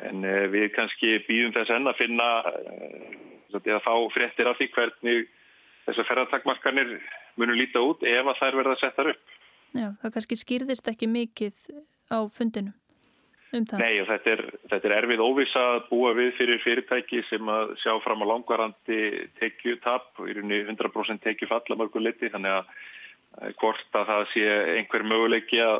en 0.00 0.24
uh, 0.24 0.46
við 0.52 0.70
kannski 0.76 1.14
býðum 1.28 1.54
þess 1.56 1.74
enn 1.76 1.90
að 1.90 2.00
finna 2.00 2.28
uh, 2.48 3.60
að 3.60 3.84
fá 3.84 3.94
fréttir 4.14 4.48
af 4.48 4.58
því 4.58 4.68
hvernig 4.76 5.24
þessar 5.86 6.08
ferðartakmarkanir 6.08 6.92
munum 7.40 7.58
líta 7.58 7.82
út 7.82 8.04
ef 8.06 8.28
að 8.28 8.38
þær 8.40 8.60
verða 8.60 8.76
að 8.76 8.84
setja 8.84 9.08
upp. 9.12 9.34
Já, 9.72 9.88
það 10.02 10.14
kannski 10.16 10.38
skýrðist 10.38 10.88
ekki 10.92 11.08
mikið 11.08 11.66
á 12.12 12.18
fundinu 12.32 12.72
um 13.52 13.66
það. 13.68 13.82
Nei 13.84 14.00
og 14.00 14.08
þetta 14.08 14.32
er, 14.32 14.42
þetta 14.70 14.88
er 14.88 14.96
erfið 14.98 15.22
óvisa 15.24 15.62
að 15.74 15.84
búa 15.90 16.12
við 16.16 16.32
fyrir 16.38 16.62
fyrirtæki 16.64 17.22
sem 17.28 17.52
að 17.52 17.74
sjá 17.82 17.92
fram 18.04 18.24
á 18.24 18.30
langvarandi 18.32 19.00
tekjutap 19.40 20.20
og 20.20 20.28
í 20.28 20.36
rauninni 20.36 20.62
100% 20.64 21.24
tekjufall 21.24 21.64
að 21.66 21.80
mörgu 21.82 22.04
liti 22.04 22.32
þannig 22.32 22.60
að 22.60 23.52
hvort 23.60 23.96
að 23.96 24.08
það 24.10 24.24
sé 24.34 24.46
einhver 24.76 25.06
möguleiki 25.08 25.60
að 25.64 25.78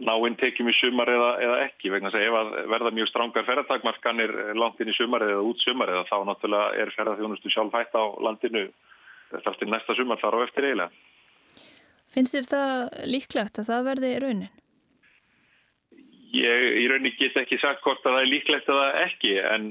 náinn 0.00 0.36
tekjum 0.40 0.70
í 0.70 0.74
sumar 0.78 1.10
eða, 1.12 1.30
eða 1.44 1.58
ekki 1.66 1.90
vegna 1.92 2.10
að 2.12 2.24
ef 2.24 2.36
að 2.38 2.52
verða 2.72 2.92
mjög 2.96 3.10
strángar 3.10 3.46
ferðartakmarkanir 3.48 4.32
langt 4.56 4.80
inn 4.80 4.92
í 4.92 4.96
sumar 4.96 5.24
eða 5.26 5.42
út 5.44 5.60
sumar 5.64 5.92
eða 5.92 6.06
þá 6.08 6.16
náttúrulega 6.28 6.80
er 6.80 6.94
ferðarþjónustu 6.96 7.52
sjálf 7.52 7.76
hægt 7.76 7.98
á 7.98 8.04
landinu 8.24 8.64
þar 9.30 9.58
til 9.60 9.68
næsta 9.70 9.96
sumar 9.98 10.20
þar 10.22 10.40
á 10.40 10.44
eftir 10.46 10.68
eiginlega. 10.70 10.90
Finnst 12.14 12.34
þér 12.34 12.48
það 12.50 12.72
líklegt 13.12 13.60
að 13.60 13.70
það 13.70 13.86
verði 13.90 14.14
raunin? 14.24 14.56
Ég 16.30 16.64
í 16.80 16.88
raunin 16.90 17.14
get 17.18 17.36
ekki 17.38 17.58
sagt 17.60 17.84
hvort 17.84 18.04
að 18.06 18.16
það 18.16 18.24
er 18.24 18.32
líklegt 18.32 18.68
að 18.70 18.80
það 18.80 18.98
ekki 19.04 19.36
en 19.42 19.70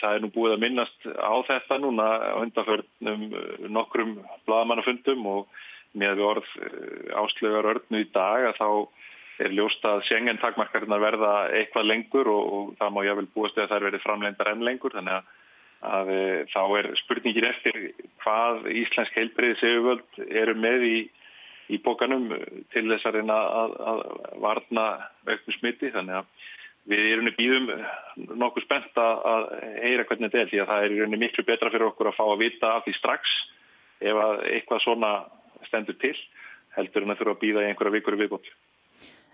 það 0.00 0.14
er 0.14 0.24
nú 0.24 0.32
búið 0.34 0.54
að 0.56 0.64
minnast 0.64 1.10
á 1.16 1.34
þetta 1.48 1.80
núna 1.82 2.06
á 2.20 2.36
undanförnum 2.42 3.26
nokkrum 3.72 4.16
bladamannafundum 4.44 5.28
og 5.30 5.60
með 5.98 6.22
orð 6.22 6.50
áslögar 7.18 7.72
örnu 7.72 8.04
í 8.04 8.10
dag 8.14 8.50
að 8.50 8.58
þá 8.60 8.68
er 9.44 9.54
ljóst 9.56 9.84
að 9.88 10.02
Schengen 10.08 10.40
takmarkarinnar 10.42 11.02
verða 11.02 11.34
eitthvað 11.58 11.88
lengur 11.90 12.30
og, 12.32 12.50
og 12.56 12.72
það 12.80 12.94
má 12.96 13.00
jável 13.06 13.28
búast 13.34 13.58
eða 13.58 13.70
þær 13.74 13.86
verði 13.88 14.02
framlendar 14.04 14.52
enn 14.52 14.66
lengur 14.66 14.94
þannig 14.96 15.16
að, 15.16 15.30
að 15.94 16.12
e, 16.14 16.20
þá 16.52 16.62
er 16.80 16.90
spurningin 17.04 17.48
eftir 17.48 17.80
hvað 18.24 18.68
Íslensk 18.82 19.18
heilbreyði 19.18 19.58
seguvöld 19.62 20.22
eru 20.28 20.56
með 20.60 20.86
í, 20.88 20.96
í 21.74 21.80
bókanum 21.84 22.30
til 22.74 22.86
þess 22.92 23.10
að 23.10 23.20
að, 23.24 23.76
að 23.92 24.02
varna 24.44 24.86
auknu 25.28 25.56
smiti 25.58 25.92
þannig 25.94 26.20
að 26.20 26.48
við 26.90 27.06
erum 27.12 27.28
í 27.28 27.36
býðum 27.36 27.70
nokkuð 28.40 28.64
spennt 28.64 28.98
að 28.98 29.50
heyra 29.82 30.06
hvernig 30.08 30.30
þetta 30.30 30.40
er 30.40 30.50
því 30.50 30.60
að 30.62 30.70
það 30.72 30.84
er 30.84 30.94
í 30.94 31.00
rauninni 31.00 31.22
miklu 31.24 31.44
betra 31.46 31.70
fyrir 31.72 31.90
okkur 31.90 32.10
að 32.10 32.16
fá 32.16 32.24
að 32.26 32.40
vita 32.40 32.72
af 32.76 32.86
því 32.86 32.94
strax 32.96 33.34
ef 34.00 34.20
að 34.24 34.44
eitthvað 34.48 34.84
svona 34.86 35.12
stendur 35.68 35.98
til 36.00 36.16
heldur 36.76 37.04
en 37.04 37.12
að 37.12 37.20
þurfa 37.20 37.36
að 37.36 37.42
býða 37.44 37.64
í 37.64 37.70
einhverja 37.70 37.96
vikur 37.98 38.16
viðbótt. 38.18 38.50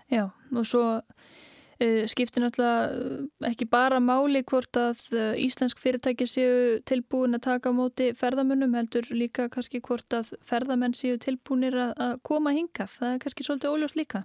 Já, 0.07 0.29
og 0.31 0.63
svo 0.67 0.83
uh, 0.97 2.03
skiptir 2.07 2.43
náttúrulega 2.43 3.49
ekki 3.49 3.67
bara 3.69 3.99
máli 3.99 4.43
hvort 4.47 4.79
að 4.79 5.01
uh, 5.11 5.33
íslensk 5.39 5.81
fyrirtæki 5.83 6.27
séu 6.29 6.79
tilbúin 6.87 7.35
að 7.35 7.45
taka 7.49 7.73
á 7.75 7.77
móti 7.77 8.13
ferðamönnum, 8.17 8.77
heldur 8.79 9.09
líka 9.11 9.49
kannski 9.51 9.83
hvort 9.83 10.15
að 10.15 10.33
ferðamenn 10.47 10.95
séu 10.97 11.19
tilbúinir 11.21 11.75
að, 11.75 11.93
að 12.07 12.17
koma 12.23 12.55
hingað. 12.55 12.95
Það 12.99 13.13
er 13.13 13.23
kannski 13.25 13.47
svolítið 13.47 13.75
óljóst 13.75 13.99
líka. 13.99 14.23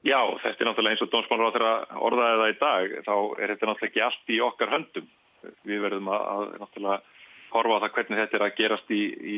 Já, 0.00 0.20
þetta 0.40 0.62
er 0.62 0.68
náttúrulega 0.70 0.96
eins 0.96 1.04
og 1.04 1.10
dómsmálur 1.12 1.50
á 1.50 1.54
þeirra 1.54 1.72
orðaðið 2.08 2.38
það 2.40 2.52
í 2.52 2.60
dag, 2.60 2.92
þá 3.04 3.14
er 3.42 3.50
þetta 3.52 3.66
náttúrulega 3.68 3.90
ekki 3.90 4.04
allt 4.06 4.30
í 4.32 4.38
okkar 4.46 4.72
höndum. 4.72 5.10
Við 5.68 5.82
verðum 5.84 6.08
að, 6.12 6.22
að 6.30 6.54
náttúrulega 6.62 7.18
horfa 7.50 7.76
á 7.76 7.82
það 7.82 7.94
hvernig 7.96 8.20
þetta 8.20 8.38
er 8.38 8.44
að 8.46 8.56
gerast 8.60 8.92
í, 8.94 9.02
í 9.34 9.36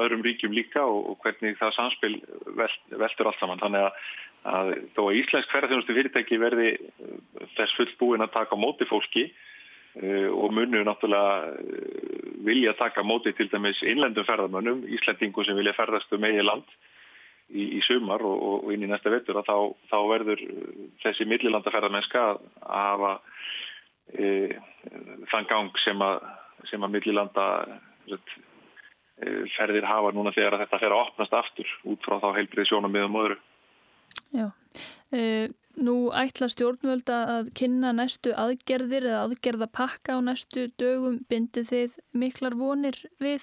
öðrum 0.00 0.24
ríkjum 0.24 0.54
líka 0.56 0.84
og, 0.86 1.00
og 1.10 1.20
hvernig 1.24 1.58
það 1.58 1.76
samspil 1.76 2.12
velt, 2.56 2.82
veltur 3.02 3.30
allt 3.30 3.40
saman. 3.42 3.60
Þannig 3.60 3.86
að 3.88 4.10
að 4.48 4.72
þó 4.96 5.02
að 5.06 5.16
íslensk 5.20 5.52
ferðarþjónustu 5.52 5.96
fyrirtæki 5.96 6.40
verði 6.40 6.68
eh, 6.72 7.16
þess 7.56 7.76
fullbúin 7.76 8.24
að 8.24 8.34
taka 8.38 8.56
móti 8.56 8.86
fólki 8.88 9.26
uh, 9.28 10.30
og 10.32 10.54
munu 10.56 10.80
náttúrulega 10.86 11.50
uh, 11.50 12.30
vilja 12.46 12.72
taka 12.78 13.04
móti 13.04 13.34
til 13.36 13.50
dæmis 13.52 13.82
innlendum 13.84 14.24
ferðarmönnum, 14.24 14.86
Íslandingu 14.96 15.44
sem 15.44 15.58
vilja 15.58 15.76
ferðast 15.76 16.12
um 16.16 16.24
eigi 16.24 16.46
land 16.46 16.72
í, 17.52 17.66
í 17.78 17.80
sumar 17.84 18.24
og, 18.24 18.64
og 18.64 18.72
inn 18.72 18.86
í 18.86 18.90
næsta 18.90 19.12
vettur 19.12 19.40
að 19.40 19.50
þá, 19.50 19.56
þá 19.92 19.98
verður 20.14 20.44
þessi 21.04 21.26
millilandaferðarmennska 21.28 22.26
að 22.30 22.40
hafa 22.70 23.12
e, 24.14 24.28
þann 25.32 25.48
gang 25.50 25.82
sem 25.84 26.04
að, 26.04 26.22
sem 26.70 26.86
að 26.86 26.94
millilanda 26.96 27.46
ferðir 29.56 29.86
hafa 29.88 30.12
núna 30.14 30.32
þegar 30.34 30.60
þetta 30.62 30.80
fer 30.80 30.94
að 30.94 31.04
opnast 31.04 31.36
aftur 31.36 31.72
út 31.90 32.06
frá 32.06 32.18
þá 32.22 32.30
heilbrið 32.38 32.70
sjónum 32.70 32.94
miðum 32.94 33.18
öðru. 33.20 33.40
Já, 34.36 34.46
e, 35.12 35.50
nú 35.80 35.96
ætla 36.14 36.50
stjórnvölda 36.52 37.18
að 37.34 37.50
kynna 37.58 37.92
næstu 37.96 38.34
aðgerðir 38.38 39.08
eða 39.08 39.24
aðgerða 39.26 39.70
pakka 39.74 40.16
á 40.16 40.18
næstu 40.22 40.68
dögum. 40.78 41.20
Bindi 41.30 41.64
þið 41.66 41.98
miklar 42.12 42.54
vonir 42.58 42.98
við 43.22 43.42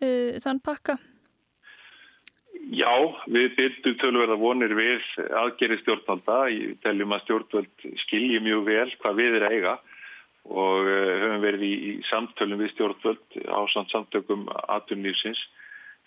e, 0.00 0.40
þann 0.44 0.60
pakka? 0.64 0.98
Já, 2.72 2.92
við 3.28 3.50
byrjum 3.58 3.96
tölverða 4.00 4.36
vonir 4.40 4.72
við 4.76 5.02
aðgerði 5.36 5.80
stjórnvalda. 5.82 6.38
Ég 6.54 6.78
teljum 6.84 7.12
að 7.12 7.24
stjórnvöld 7.26 7.84
skilji 8.04 8.40
mjög 8.44 8.64
vel 8.68 8.88
hvað 9.02 9.20
við 9.20 9.36
er 9.40 9.46
eiga 9.50 9.74
og 10.44 10.88
eh, 10.88 11.12
höfum 11.22 11.42
verið 11.44 11.64
í 11.64 11.92
samtölum 12.10 12.60
við 12.60 12.72
stjórnvöld 12.74 13.38
á 13.48 13.60
samt 13.72 13.92
samtökum 13.92 14.46
aðtunlýfsins. 14.68 15.40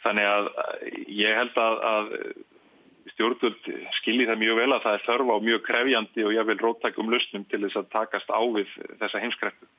Þannig 0.06 0.30
að 0.30 0.50
ég 1.10 1.38
held 1.38 1.58
að, 1.62 1.78
að 1.92 2.12
stjórnvöld 3.14 3.68
skilji 4.02 4.28
það 4.30 4.42
mjög 4.44 4.62
vel 4.62 4.70
að 4.76 4.86
það 4.86 4.98
er 4.98 5.06
þörf 5.08 5.34
á 5.34 5.38
mjög 5.48 5.66
krefjandi 5.68 6.26
og 6.28 6.40
vil 6.50 6.62
róttækum 6.62 7.12
lusnum 7.14 7.46
til 7.52 7.62
þess 7.66 7.82
að 7.82 7.92
takast 7.96 8.32
á 8.32 8.42
við 8.56 8.72
þessa 9.02 9.22
heimskreppu. 9.24 9.70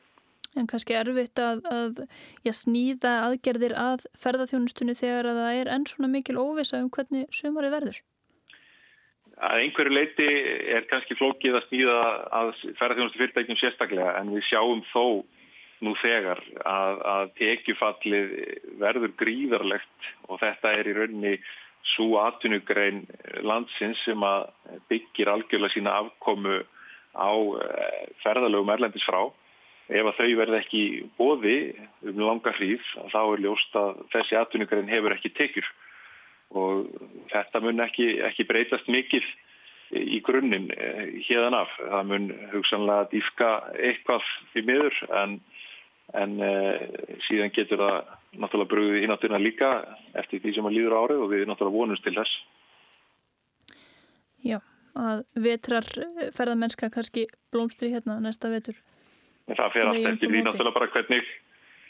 En 0.56 0.66
kannski 0.66 0.96
erfitt 0.96 1.38
að, 1.42 1.64
að 1.70 1.98
já, 2.46 2.52
snýða 2.56 3.14
aðgerðir 3.28 3.74
að 3.78 4.06
ferðarþjónustunni 4.18 4.96
þegar 4.98 5.30
að 5.30 5.40
það 5.42 5.58
er 5.62 5.72
enn 5.74 5.88
svona 5.90 6.12
mikil 6.12 6.38
óvisa 6.40 6.80
um 6.82 6.88
hvernig 6.94 7.28
sömari 7.36 7.70
verður? 7.72 8.00
Að 9.38 9.64
einhverju 9.64 9.94
leiti 9.94 10.28
er 10.74 10.88
kannski 10.90 11.14
flókið 11.18 11.60
að 11.60 11.66
snýða 11.68 11.98
að 12.40 12.54
ferðarþjónustu 12.80 13.20
fyrirtækjum 13.20 13.60
sérstaklega 13.60 14.16
en 14.18 14.32
við 14.34 14.48
sjáum 14.48 14.82
þó 14.90 15.04
nú 15.84 15.94
þegar 16.00 16.40
að, 16.66 17.00
að 17.06 17.32
tekjufallið 17.38 18.32
verður 18.80 19.14
gríðarlegt 19.20 20.10
og 20.26 20.40
þetta 20.42 20.72
er 20.74 20.90
í 20.90 20.96
rauninni 20.96 21.34
svo 21.94 22.20
atvinnugrein 22.22 23.04
landsins 23.46 24.00
sem 24.04 24.22
að 24.24 24.48
byggir 24.90 25.30
algjörlega 25.32 25.74
sína 25.74 25.96
afkomu 26.02 26.60
á 27.16 27.30
eh, 27.32 28.06
ferðalögum 28.22 28.72
erlendis 28.74 29.06
frá. 29.08 29.26
Ef 29.88 30.04
að 30.04 30.18
þau 30.18 30.30
verð 30.42 30.58
ekki 30.58 30.82
bóði 31.16 31.58
um 32.04 32.18
langa 32.20 32.52
hríð 32.58 32.84
þá 33.08 33.20
er 33.24 33.44
ljóst 33.46 33.76
að 33.80 34.02
þessi 34.12 34.36
atvinnugrein 34.36 34.90
hefur 34.90 35.16
ekki 35.16 35.32
tekjur 35.36 35.68
og 36.58 36.88
þetta 37.32 37.60
mun 37.64 37.80
ekki, 37.84 38.08
ekki 38.24 38.46
breytast 38.48 38.88
mikið 38.88 39.24
í 39.96 40.20
grunninn 40.24 40.68
hérðan 41.24 41.56
af. 41.56 41.72
Það 41.78 42.10
mun 42.10 42.28
hugsanlega 42.52 43.08
dýfka 43.12 43.50
eitthvað 43.76 44.28
í 44.56 44.64
miður 44.68 44.96
en, 45.22 45.38
en 46.16 46.38
uh, 46.40 46.76
síðan 47.26 47.52
getur 47.52 47.82
það 47.82 47.98
náttúrulega 48.38 48.70
brúðið 48.72 49.02
í 49.04 49.10
náttúrulega 49.10 49.44
líka 49.44 49.72
eftir 50.20 50.40
því 50.44 50.54
sem 50.56 50.68
að 50.68 50.76
líður 50.78 50.96
árið 51.02 51.24
og 51.24 51.32
við 51.34 51.44
náttúrulega 51.48 51.80
vonumst 51.80 52.06
til 52.06 52.14
þess. 52.16 52.38
Já, 54.46 54.58
að 54.96 55.24
vetrar 55.48 55.88
ferðarmennska 56.36 56.88
kannski 56.94 57.26
blómstri 57.52 57.92
hérna 57.92 58.20
næsta 58.22 58.52
vetur. 58.52 58.78
Það 59.48 59.74
fer 59.74 59.90
alltaf 59.90 60.10
ekki 60.14 60.32
því 60.32 60.44
náttúrulega 60.46 60.78
bara 60.78 60.90
hvernig 60.94 61.28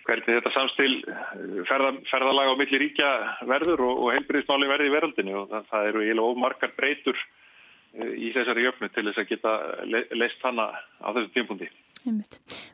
hvernig 0.08 0.38
þetta 0.38 0.52
samstil 0.54 0.92
eh, 1.04 1.58
ferða, 1.68 1.92
ferðalaga 2.08 2.54
á 2.56 2.60
milli 2.60 2.80
ríkja 2.80 3.08
verður 3.48 3.84
og, 3.88 4.04
og 4.04 4.14
heilbyrðismáli 4.16 4.70
verði 4.70 4.88
í 4.88 4.94
veröldinu 4.94 5.36
og 5.42 5.50
það, 5.52 5.66
það 5.72 5.90
eru 5.90 6.04
eiginlega 6.04 6.32
ómarkar 6.32 6.74
breytur 6.78 7.18
eh, 7.18 8.14
í 8.16 8.32
þessari 8.36 8.64
jöfnu 8.64 8.90
til 8.94 9.04
þess 9.10 9.22
að 9.22 9.30
geta 9.34 9.54
le, 9.84 10.04
leist 10.16 10.46
hana 10.46 10.70
á 11.04 11.08
þessu 11.12 11.32
tímpundi. 11.36 11.68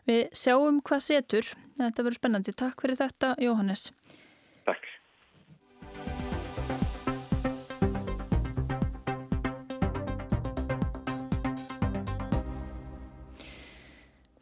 Við 0.09 0.21
sjáum 0.37 0.81
hvað 0.85 1.07
setur. 1.09 1.53
Þetta 1.79 2.07
verður 2.07 2.21
spennandi. 2.21 2.57
Takk 2.57 2.85
fyrir 2.85 3.01
þetta, 3.01 3.35
Jóhannes. 3.43 3.89
Takk. 4.69 4.94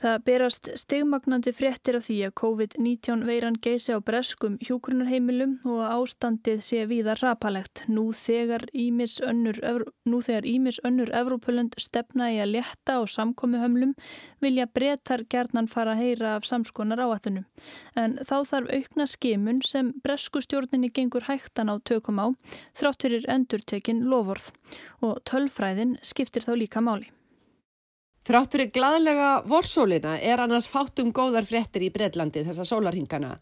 Það 0.03 0.17
berast 0.27 0.67
stigmagnandi 0.81 1.53
fréttir 1.55 1.95
af 1.95 2.09
því 2.09 2.17
að 2.27 2.33
COVID-19 2.41 3.21
veiran 3.23 3.59
geysi 3.62 3.95
á 3.95 4.03
breskum 4.03 4.57
hjókrunarheimilum 4.67 5.53
og 5.62 5.79
að 5.79 5.93
ástandið 5.95 6.65
sé 6.67 6.81
víða 6.91 7.15
rapalegt. 7.21 7.85
Nú 7.87 8.09
þegar 8.11 8.65
ímis 8.75 9.21
önnur, 9.23 9.61
önnur 9.62 11.15
Evrópulönd 11.21 11.79
stefna 11.79 12.33
í 12.35 12.41
að 12.43 12.57
leta 12.57 12.99
á 12.99 13.03
samkomiðhömlum 13.15 13.95
vilja 14.43 14.67
breytar 14.67 15.23
gerðnan 15.31 15.71
fara 15.71 15.95
að 15.95 16.03
heyra 16.03 16.35
af 16.41 16.51
samskonar 16.51 17.07
áatunum. 17.07 17.47
En 17.95 18.19
þá 18.27 18.37
þarf 18.51 18.75
aukna 18.75 19.07
skimun 19.07 19.62
sem 19.62 19.95
bresku 20.03 20.43
stjórninni 20.43 20.91
gengur 20.91 21.31
hægtan 21.31 21.71
á 21.71 21.79
tökum 21.79 22.19
á 22.19 22.27
þrátt 22.75 23.07
fyrir 23.07 23.31
endurtekin 23.31 24.03
lovorð 24.11 24.51
og 24.99 25.23
tölfræðin 25.31 26.01
skiptir 26.03 26.43
þá 26.43 26.57
líka 26.59 26.83
máli. 26.83 27.12
Þrátt 28.22 28.52
fyrir 28.54 28.68
gladlega 28.70 29.30
vorsólina 29.50 30.12
er 30.22 30.38
annars 30.38 30.68
fátum 30.70 31.08
góðar 31.11 31.42
fréttir 31.42 31.82
í 31.82 31.88
Breitlandi 31.90 32.44
þessa 32.46 32.62
sólarhingana. 32.68 33.32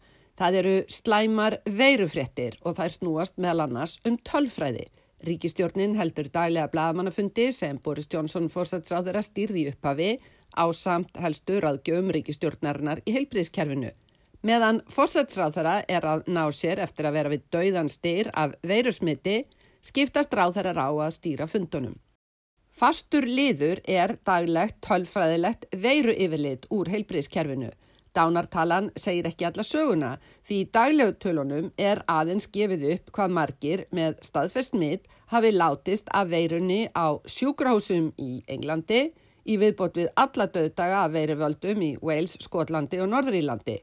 Það 0.41 0.57
eru 0.57 0.73
slæmar 0.89 1.59
veirufréttir 1.69 2.57
og 2.65 2.79
þær 2.79 2.95
snúast 2.95 3.37
meðal 3.37 3.67
annars 3.67 3.99
um 4.09 4.17
tölfræði. 4.25 4.87
Ríkistjórnin 5.21 5.93
heldur 5.99 6.31
daglega 6.33 6.71
bladamannafundi 6.73 7.51
sem 7.53 7.77
Boris 7.77 8.09
Johnson 8.09 8.49
fórsætsráður 8.49 9.21
að 9.21 9.27
stýrði 9.29 9.67
upphafi 9.75 10.11
á 10.57 10.65
samt 10.73 11.13
helstu 11.13 11.61
raðgjöfum 11.61 12.09
ríkistjórnarinnar 12.17 13.05
í 13.05 13.13
heilbríðskerfinu. 13.19 13.93
Meðan 14.41 14.81
fórsætsráðara 14.89 15.83
er 15.85 16.09
að 16.09 16.25
ná 16.25 16.47
sér 16.49 16.81
eftir 16.81 17.05
að 17.05 17.19
vera 17.19 17.37
við 17.37 17.49
dauðan 17.53 17.97
styr 18.01 18.33
af 18.33 18.57
veirusmiti 18.65 19.43
skiptast 19.77 20.33
ráðara 20.33 20.73
á 20.73 20.89
að 20.89 21.19
stýra 21.21 21.45
fundunum. 21.45 22.01
Fastur 22.71 23.25
liður 23.27 23.81
er 23.83 24.15
daglegt 24.25 24.77
tölfræðilegt 24.85 25.65
veiru 25.75 26.13
yfirlit 26.15 26.67
úr 26.71 26.87
heilbriðskerfinu. 26.93 27.69
Dánartalan 28.15 28.89
segir 28.99 29.27
ekki 29.27 29.47
alla 29.47 29.63
söguna 29.63 30.11
því 30.47 30.59
í 30.61 30.69
daglegutölunum 30.75 31.69
er 31.79 32.01
aðeins 32.11 32.47
gefið 32.51 32.87
upp 32.95 33.11
hvað 33.15 33.35
margir 33.37 33.83
með 33.91 34.17
staðfest 34.23 34.75
mitt 34.79 35.07
hafi 35.31 35.51
látist 35.55 36.11
af 36.15 36.31
veirunni 36.31 36.81
á 36.91 37.19
sjúkrahúsum 37.35 38.11
í 38.19 38.41
Englandi 38.47 39.03
í 39.47 39.55
viðbót 39.59 39.99
við 39.99 40.11
alla 40.23 40.47
döðdaga 40.47 41.05
af 41.05 41.13
veiruvöldum 41.15 41.85
í 41.87 41.93
Wales, 42.01 42.35
Skotlandi 42.39 42.99
og 43.03 43.11
Norðurílandi. 43.11 43.79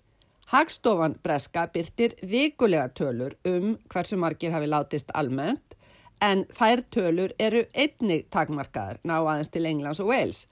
Hagstofan 0.49 1.19
Breska 1.23 1.67
byrtir 1.73 2.17
vikulega 2.25 2.89
tölur 2.97 3.37
um 3.49 3.75
hversu 3.93 4.17
margir 4.17 4.53
hafi 4.57 4.69
látist 4.69 5.13
almennt 5.13 5.77
en 6.21 6.45
þær 6.55 6.83
tölur 6.95 7.33
eru 7.39 7.65
einnig 7.75 8.27
takmarkaðar 8.35 9.01
ná 9.05 9.17
aðeins 9.19 9.51
til 9.55 9.67
Englands 9.67 10.01
og 10.03 10.11
Wales. 10.13 10.47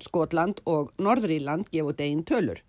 Skotland 0.00 0.60
og 0.66 0.92
Norðuríland 0.98 1.68
gefa 1.72 1.92
út 1.92 2.00
einn 2.04 2.24
tölur. 2.24 2.60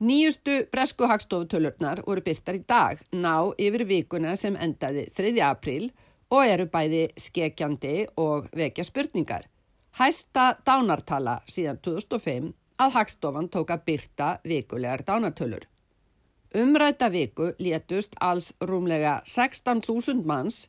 Nýjustu 0.00 0.66
bresku 0.72 1.06
hagstofutölurnar 1.08 2.02
voru 2.04 2.20
byrtar 2.20 2.58
í 2.58 2.64
dag 2.68 3.00
ná 3.12 3.52
yfir 3.56 3.86
vikuna 3.88 4.34
sem 4.36 4.58
endaði 4.60 5.06
3. 5.16 5.32
april 5.46 5.88
og 6.28 6.42
eru 6.44 6.66
bæði 6.68 7.06
skekjandi 7.16 7.94
og 8.20 8.50
vekja 8.52 8.84
spurningar. 8.84 9.46
Hæsta 9.96 10.58
dánartala 10.66 11.38
síðan 11.48 11.80
2005 11.80 12.52
að 12.82 12.92
hagstofan 12.98 13.48
tók 13.48 13.72
að 13.72 13.86
byrta 13.88 14.28
vikulegar 14.44 15.06
dánartölur. 15.06 15.64
Umræta 16.56 17.08
viku 17.12 17.54
létust 17.58 18.14
alls 18.20 18.52
rúmlega 18.60 19.22
16.000 19.24 20.24
manns 20.28 20.66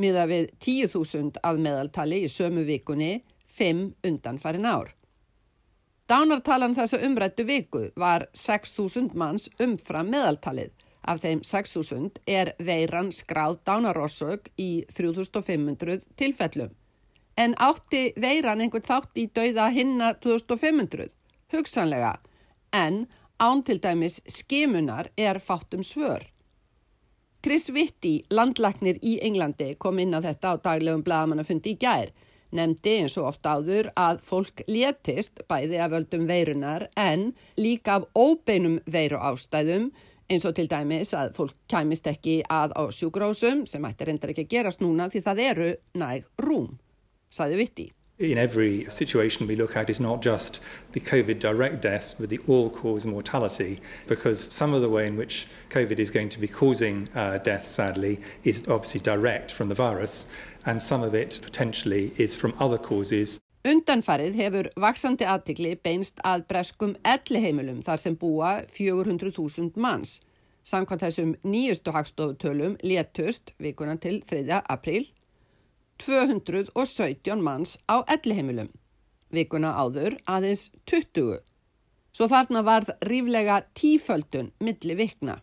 miða 0.00 0.24
við 0.30 0.48
10.000 0.64 1.42
að 1.44 1.60
meðaltali 1.66 2.24
í 2.24 2.32
sömu 2.32 2.64
vikunni, 2.66 3.20
5 3.60 3.84
undan 4.08 4.40
farin 4.40 4.66
ár. 4.66 4.94
Dánartalan 6.10 6.74
þessa 6.74 6.98
umrættu 7.06 7.44
viku 7.46 7.84
var 7.94 8.26
6.000 8.34 9.14
manns 9.14 9.46
umfram 9.62 10.10
meðaltalið. 10.10 10.72
Af 11.06 11.22
þeim 11.22 11.44
6.000 11.46 12.18
er 12.28 12.52
veiran 12.58 13.12
skráð 13.14 13.60
dánarossök 13.68 14.50
í 14.58 14.84
3.500 14.90 16.02
tilfellum. 16.18 16.74
En 17.38 17.54
átti 17.56 18.10
veiran 18.20 18.60
einhvern 18.60 18.84
þátt 18.84 19.22
í 19.22 19.28
dauða 19.30 19.70
hinna 19.72 20.10
2.500? 20.18 21.14
Hugsanlega. 21.54 22.16
En 22.74 23.06
án 23.38 23.62
til 23.64 23.78
dæmis 23.80 24.20
skimunar 24.28 25.12
er 25.16 25.38
fátt 25.38 25.74
um 25.74 25.86
svör. 25.86 26.26
Chris 27.40 27.70
Whitty, 27.72 28.26
landlagnir 28.28 28.98
í 29.00 29.14
Englandi, 29.24 29.70
kom 29.80 29.96
inn 30.02 30.12
á 30.12 30.20
þetta 30.20 30.50
á 30.52 30.54
daglegum 30.60 31.00
bladamannafundi 31.06 31.72
í 31.72 31.78
gær. 31.80 32.10
Nemndi 32.52 32.98
eins 33.00 33.14
og 33.16 33.30
oft 33.30 33.46
áður 33.48 33.88
að 33.96 34.20
fólk 34.26 34.60
létist 34.68 35.40
bæði 35.48 35.78
af 35.80 35.94
öldum 35.96 36.26
veirunar 36.28 36.88
en 37.00 37.30
líka 37.56 37.96
af 37.96 38.08
óbeinum 38.12 38.80
veiru 38.84 39.22
ástæðum 39.24 39.88
eins 40.28 40.44
og 40.44 40.58
til 40.58 40.68
dæmis 40.68 41.14
að 41.16 41.32
fólk 41.38 41.56
kæmist 41.70 42.10
ekki 42.12 42.42
að 42.44 42.74
á 42.76 42.82
sjúgrósum 42.92 43.64
sem 43.70 43.88
ætti 43.88 44.10
reyndar 44.10 44.34
ekki 44.34 44.44
að 44.44 44.52
gerast 44.58 44.84
núna 44.84 45.08
því 45.08 45.24
það 45.24 45.42
eru 45.46 45.70
næg 46.02 46.28
rúm, 46.44 46.74
saði 47.32 47.62
Vitti. 47.62 47.88
In 48.20 48.36
every 48.36 48.84
situation 48.90 49.46
we 49.46 49.56
look 49.56 49.78
at 49.78 49.88
is 49.88 49.98
not 49.98 50.20
just 50.20 50.60
the 50.92 51.00
COVID 51.00 51.38
direct 51.38 51.80
deaths 51.80 52.12
but 52.12 52.28
the 52.28 52.38
all-cause 52.46 53.06
mortality 53.06 53.80
because 54.06 54.52
some 54.52 54.74
of 54.74 54.82
the 54.82 54.90
way 54.90 55.06
in 55.06 55.16
which 55.16 55.46
COVID 55.70 55.98
is 55.98 56.10
going 56.10 56.28
to 56.28 56.38
be 56.38 56.46
causing 56.46 57.08
uh, 57.14 57.38
deaths 57.38 57.70
sadly 57.70 58.20
is 58.44 58.68
obviously 58.68 59.00
direct 59.00 59.50
from 59.50 59.70
the 59.70 59.74
virus 59.74 60.26
and 60.66 60.82
some 60.82 61.02
of 61.02 61.14
it 61.14 61.40
potentially 61.42 62.12
is 62.18 62.36
from 62.36 62.52
other 62.60 62.76
causes. 62.76 63.40
Undanfarið 63.64 64.36
hefur 64.36 64.68
vaksandi 64.76 65.24
aðtikli 65.24 65.78
beinst 65.80 66.20
að 66.20 66.44
breskum 66.52 66.92
elliheimilum 67.00 67.80
þar 67.88 68.02
sem 68.04 68.18
búa 68.20 68.66
400.000 68.68 69.80
manns. 69.80 70.18
Samkvæmt 70.60 71.06
þessum 71.06 71.32
nýjustu 71.40 71.96
hagstofutölum 71.96 72.76
létust 72.84 73.54
vikunan 73.56 73.96
til 73.96 74.20
3. 74.28 74.60
apríl 74.68 75.08
217 76.00 77.42
manns 77.44 77.76
á 77.88 78.00
elliheimilum. 78.14 78.70
Vikuna 79.30 79.74
áður 79.78 80.16
aðeins 80.26 80.70
20. 80.90 81.38
Svo 82.10 82.26
þarna 82.26 82.64
varð 82.66 82.90
ríflega 83.06 83.60
tíföldun 83.78 84.50
milli 84.58 84.96
vikna. 84.98 85.38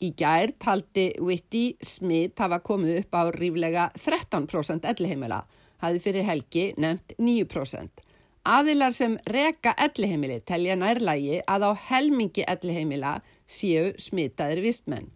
Í 0.00 0.10
gær 0.16 0.52
taldi 0.60 1.10
Witti 1.22 1.76
Smith 1.84 2.40
hafa 2.42 2.58
komið 2.64 3.02
upp 3.02 3.18
á 3.20 3.22
ríflega 3.34 3.90
13% 3.98 4.88
elliheimila 4.90 5.44
hafi 5.84 6.00
fyrir 6.02 6.26
helgi 6.26 6.72
nefnt 6.80 7.14
9%. 7.18 8.02
Aðilar 8.44 8.92
sem 8.92 9.16
reka 9.32 9.72
elliheimili 9.80 10.42
telja 10.44 10.76
nærlægi 10.76 11.40
að 11.48 11.68
á 11.68 11.70
helmingi 11.88 12.44
elliheimila 12.44 13.18
séu 13.48 13.92
smitaðir 14.00 14.60
vistmenn. 14.64 15.08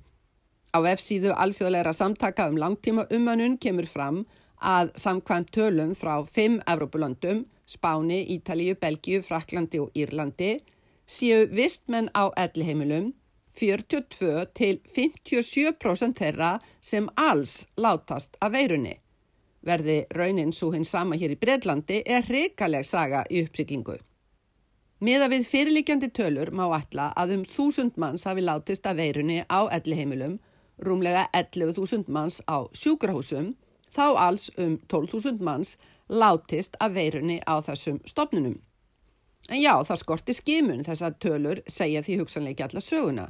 Á 0.72 0.78
F-síðu 0.94 1.34
alþjóðleira 1.36 1.92
samtaka 1.96 2.48
um 2.48 2.56
langtíma 2.60 3.04
umannun 3.12 3.58
kemur 3.60 3.88
fram 3.88 4.22
að 4.60 4.92
samkvæmt 4.96 5.50
tölum 5.54 5.94
frá 5.94 6.24
5 6.24 6.60
Evrópulöndum, 6.66 7.44
Spáni, 7.66 8.24
Ítalíu, 8.36 8.74
Belgíu, 8.74 9.22
Fraklandi 9.22 9.80
og 9.80 9.90
Írlandi 9.94 10.58
séu 11.06 11.46
vistmenn 11.50 12.10
á 12.16 12.32
elliheimilum 12.36 13.12
42 13.58 14.46
til 14.54 14.80
57% 14.96 16.18
þeirra 16.20 16.58
sem 16.80 17.08
alls 17.16 17.66
látast 17.76 18.36
af 18.40 18.52
veirunni 18.52 18.98
verði 19.68 20.04
raunin 20.14 20.52
svo 20.52 20.70
hins 20.74 20.92
sama 20.94 21.18
hér 21.18 21.34
í 21.34 21.40
Breitlandi 21.40 22.02
er 22.06 22.26
hrikaleg 22.28 22.86
saga 22.86 23.24
í 23.30 23.42
uppsyklingu. 23.44 23.98
Miða 25.04 25.28
við 25.30 25.46
fyrirlikjandi 25.46 26.10
tölur 26.14 26.50
má 26.50 26.64
alla 26.66 27.12
að 27.16 27.36
um 27.36 27.44
þúsund 27.46 27.98
manns 28.02 28.26
hafi 28.26 28.42
látist 28.42 28.86
af 28.86 28.98
veirunni 28.98 29.44
á 29.46 29.60
elliheimilum, 29.70 30.38
rúmlega 30.82 31.28
11.000 31.32 32.10
manns 32.10 32.40
á 32.50 32.66
sjúkrahúsum, 32.74 33.54
þá 33.94 34.06
alls 34.28 34.50
um 34.58 34.78
12.000 34.88 35.42
manns 35.44 35.76
látist 36.08 36.76
af 36.80 36.94
veirunni 36.94 37.40
á 37.44 37.60
þessum 37.64 38.00
stopnunum. 38.08 38.58
En 39.48 39.60
já, 39.60 39.72
það 39.84 40.00
skorti 40.02 40.36
skimun 40.36 40.84
þess 40.84 41.04
að 41.04 41.18
tölur 41.24 41.60
segja 41.68 42.02
því 42.04 42.20
hugsanleiki 42.20 42.64
alla 42.66 42.82
söguna. 42.84 43.28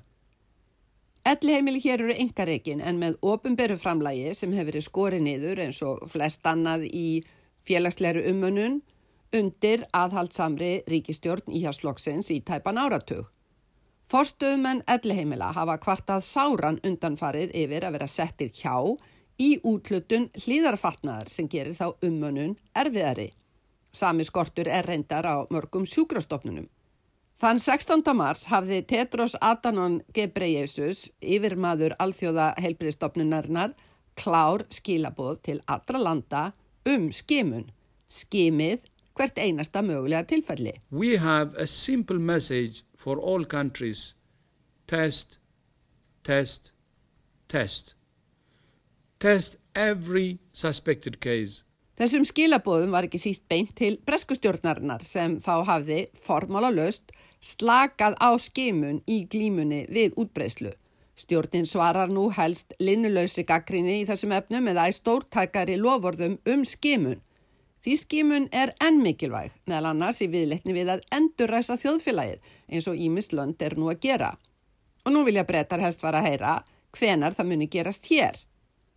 Elliheimili 1.28 1.80
hér 1.84 2.02
eru 2.02 2.14
engareikin 2.14 2.80
en 2.80 2.98
með 2.98 3.18
ofinberu 3.22 3.76
framlægi 3.76 4.34
sem 4.34 4.54
hefur 4.56 4.70
verið 4.70 4.86
skorið 4.86 5.24
niður 5.26 5.60
eins 5.66 5.80
og 5.84 6.06
flest 6.10 6.46
annað 6.46 6.86
í 6.88 7.08
félagsleru 7.66 8.22
umönun 8.30 8.80
undir 9.36 9.84
aðhaldsamri 9.92 10.84
ríkistjórn 10.88 11.52
íhjárslokksins 11.52 12.30
í 12.32 12.40
tæpan 12.40 12.80
áratug. 12.80 13.28
Forstöðumenn 14.08 14.86
elliheimila 14.88 15.50
hafa 15.52 15.76
kvartað 15.82 16.24
sáran 16.24 16.80
undanfarið 16.86 17.52
yfir 17.52 17.84
að 17.84 17.98
vera 17.98 18.08
settir 18.08 18.48
hjá 18.56 18.72
í 19.38 19.58
útlutun 19.66 20.28
hlýðarfatnaðar 20.36 21.30
sem 21.32 21.48
gerir 21.48 21.76
þá 21.78 21.94
umönun 22.04 22.56
erfiðari. 22.76 23.30
Sami 23.92 24.26
skortur 24.26 24.68
er 24.68 24.86
reyndar 24.86 25.26
á 25.26 25.36
mörgum 25.50 25.86
sjúkrastofnunum. 25.88 26.68
Þann 27.38 27.60
16. 27.62 28.02
mars 28.18 28.48
hafði 28.50 28.80
Tetros 28.90 29.36
Adhanom 29.38 30.00
Ghebreyesus, 30.14 31.06
yfirmaður 31.22 31.94
alþjóða 32.02 32.48
heilbriðstofnunarinnar, 32.58 33.76
klár 34.18 34.64
skilaboð 34.74 35.38
til 35.46 35.60
allra 35.70 36.00
landa 36.02 36.44
um 36.90 37.12
skimun. 37.14 37.68
Skimið 38.10 38.88
hvert 39.18 39.38
einasta 39.38 39.82
mögulega 39.82 40.24
tilfelli. 40.26 40.74
We 40.90 41.18
have 41.18 41.54
a 41.58 41.66
simple 41.66 42.18
message 42.18 42.82
for 42.96 43.18
all 43.18 43.44
countries. 43.44 44.14
Test, 44.86 45.38
test, 46.24 46.72
test. 47.48 47.97
Test 49.18 49.56
every 49.74 50.38
suspected 50.52 51.18
case. 51.18 51.64
Þessum 51.98 52.22
skilabóðum 52.22 52.92
var 52.94 53.08
ekki 53.08 53.18
síst 53.18 53.48
beint 53.50 53.72
til 53.74 53.96
breskustjórnarinnar 54.06 55.02
sem 55.02 55.40
þá 55.42 55.64
hafði 55.66 56.04
formála 56.22 56.70
löst 56.70 57.10
slakað 57.42 58.14
á 58.22 58.30
skimun 58.38 59.00
í 59.10 59.24
glímunni 59.26 59.88
við 59.90 60.14
útbreyslu. 60.22 60.70
Stjórnin 61.18 61.66
svarar 61.66 62.14
nú 62.14 62.28
helst 62.30 62.76
linnulöysri 62.78 63.42
gaggrinni 63.42 64.04
í 64.04 64.06
þessum 64.06 64.36
efnum 64.38 64.70
eða 64.70 64.86
í 64.86 64.94
stórtækari 64.94 65.80
lofordum 65.82 66.38
um 66.46 66.62
skimun. 66.62 67.18
Því 67.82 67.98
skimun 67.98 68.48
er 68.54 68.76
enn 68.78 69.02
mikilvæg, 69.02 69.50
meðal 69.66 69.96
annars 69.96 70.22
í 70.22 70.30
viðletni 70.30 70.78
við 70.78 70.94
að 70.94 71.06
endurræsa 71.14 71.74
þjóðfélagið 71.82 72.54
eins 72.70 72.86
og 72.86 73.02
Ímis 73.02 73.32
lönd 73.34 73.58
er 73.66 73.74
nú 73.74 73.90
að 73.90 74.04
gera. 74.06 74.36
Og 75.02 75.10
nú 75.10 75.26
vilja 75.26 75.46
breytar 75.48 75.82
helst 75.82 76.06
fara 76.06 76.22
að 76.22 76.30
heyra 76.30 76.60
hvenar 76.94 77.34
það 77.34 77.50
muni 77.50 77.66
gerast 77.66 78.06
hér. 78.06 78.38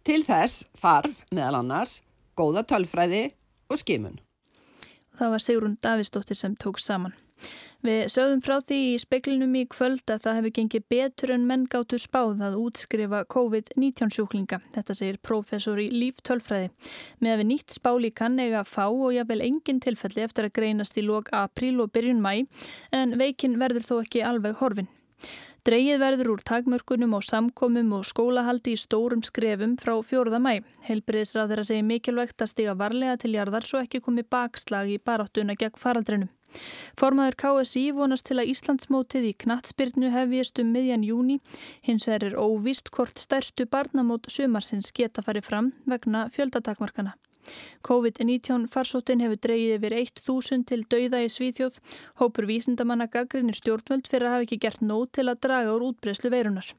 Til 0.01 0.23
þess 0.25 0.63
þarf, 0.81 1.19
meðal 1.29 1.59
annars, 1.59 1.99
góða 2.37 2.63
tölfræði 2.65 3.27
og 3.69 3.77
skimun. 3.81 4.17
Það 5.19 5.35
var 5.35 5.43
Sigrun 5.45 5.75
Davistóttir 5.83 6.37
sem 6.39 6.55
tók 6.57 6.79
saman. 6.81 7.13
Við 7.81 8.03
sögðum 8.13 8.41
frá 8.45 8.55
því 8.61 8.77
í 8.91 8.97
speklinum 9.01 9.53
í 9.57 9.63
kvöld 9.69 10.11
að 10.13 10.23
það 10.25 10.35
hefur 10.37 10.53
gengið 10.57 10.83
betur 10.93 11.31
en 11.33 11.45
menn 11.49 11.63
gáttu 11.69 11.97
spáð 12.01 12.43
að 12.45 12.57
útskrifa 12.61 13.23
COVID-19 13.33 14.13
sjúklinga. 14.13 14.59
Þetta 14.75 14.95
segir 14.97 15.17
professor 15.25 15.81
í 15.81 15.87
líftölfræði. 15.89 16.69
Með 17.21 17.33
að 17.33 17.41
við 17.41 17.49
nýtt 17.51 17.77
spáli 17.77 18.11
kann 18.13 18.37
eiga 18.41 18.61
fá 18.69 18.85
og 18.85 19.15
jáfnvel 19.15 19.41
engin 19.47 19.81
tilfelli 19.81 20.25
eftir 20.25 20.49
að 20.49 20.55
greinast 20.57 20.97
í 21.01 21.05
lok 21.05 21.29
april 21.33 21.79
og 21.81 21.93
byrjun 21.93 22.21
mæ 22.21 22.43
en 22.93 23.17
veikin 23.21 23.57
verður 23.61 23.87
þó 23.89 23.95
ekki 24.03 24.25
alveg 24.29 24.61
horfin. 24.61 24.89
Dreigið 25.61 25.99
verður 26.01 26.29
úr 26.31 26.39
takmörkunum 26.41 27.11
og 27.13 27.21
samkomum 27.21 27.91
og 27.93 28.07
skólahaldi 28.09 28.71
í 28.73 28.79
stórum 28.81 29.19
skrefum 29.21 29.75
frá 29.77 29.93
fjóruða 30.01 30.39
mæ. 30.41 30.63
Helbriðisrað 30.87 31.51
þeirra 31.51 31.65
segir 31.69 31.85
mikilvægt 31.85 32.41
að 32.41 32.49
stiga 32.49 32.73
varlega 32.79 33.19
til 33.21 33.35
jarðar 33.35 33.67
svo 33.69 33.83
ekki 33.83 34.01
komi 34.01 34.25
bakslag 34.25 34.89
í 34.89 34.97
baráttuna 34.97 35.53
gegn 35.53 35.77
faraldrinum. 35.77 36.31
Formaður 36.97 37.37
KSI 37.43 37.85
vonast 37.93 38.25
til 38.25 38.41
að 38.41 38.49
Íslandsmótið 38.55 39.29
í 39.29 39.37
knattspyrnu 39.45 40.09
hefjist 40.09 40.57
um 40.65 40.73
miðjan 40.73 41.05
júni, 41.05 41.37
hins 41.85 42.09
vegar 42.09 42.31
er 42.31 42.41
óvist 42.41 42.89
hvort 42.89 43.21
stærstu 43.21 43.69
barnamót 43.69 44.33
sumarsins 44.33 44.89
geta 44.89 45.21
farið 45.21 45.45
fram 45.45 45.75
vegna 45.85 46.25
fjöldatakmarkana. 46.33 47.13
COVID-19 47.87 48.67
farsóttin 48.71 49.23
hefur 49.23 49.39
dreyið 49.45 49.75
yfir 49.77 49.95
1000 50.01 50.67
til 50.69 50.83
dauða 50.91 51.23
í 51.25 51.31
Svíþjóð. 51.33 51.79
Hópur 52.21 52.47
vísindamanna 52.49 53.07
gaggrinir 53.11 53.57
stjórnvöld 53.57 54.07
fyrir 54.11 54.27
að 54.29 54.35
hafa 54.35 54.47
ekki 54.47 54.61
gert 54.65 54.85
nót 54.85 55.13
til 55.17 55.27
að 55.27 55.41
draga 55.47 55.75
úr 55.75 55.87
útbreyslu 55.91 56.31
veirunar. 56.33 56.73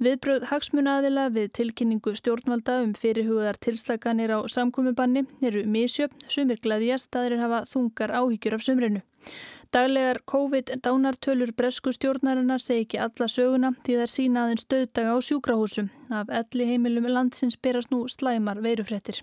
Viðbröð 0.00 0.46
hagsmunaðila 0.48 1.26
við 1.34 1.50
tilkynningu 1.58 2.14
stjórnvalda 2.16 2.78
um 2.86 2.94
fyrirhugaðar 2.96 3.58
tilslaganir 3.60 4.32
á 4.32 4.40
samkomiðbanni 4.48 5.26
eru 5.44 5.66
misjöfn, 5.68 6.24
sumir 6.32 6.62
gleðjast, 6.64 7.12
aðrir 7.12 7.42
hafa 7.44 7.66
þungar 7.68 8.14
áhyggjur 8.16 8.56
af 8.56 8.64
sumrinu. 8.64 9.02
Daglegar 9.70 10.18
COVID-dánartölur 10.26 11.52
bresku 11.54 11.92
stjórnarinnar 11.94 12.58
segi 12.58 12.84
ekki 12.84 12.98
alla 13.04 13.28
söguna 13.30 13.68
því 13.86 13.98
þær 14.00 14.12
sína 14.14 14.44
aðeins 14.44 14.66
döðdaga 14.72 15.12
á 15.14 15.18
sjúkrahúsum. 15.22 15.90
Af 16.10 16.32
elli 16.40 16.66
heimilum 16.72 17.06
landsins 17.06 17.54
berast 17.54 17.92
nú 17.94 18.00
slæmar 18.10 18.58
veirufrettir 18.64 19.22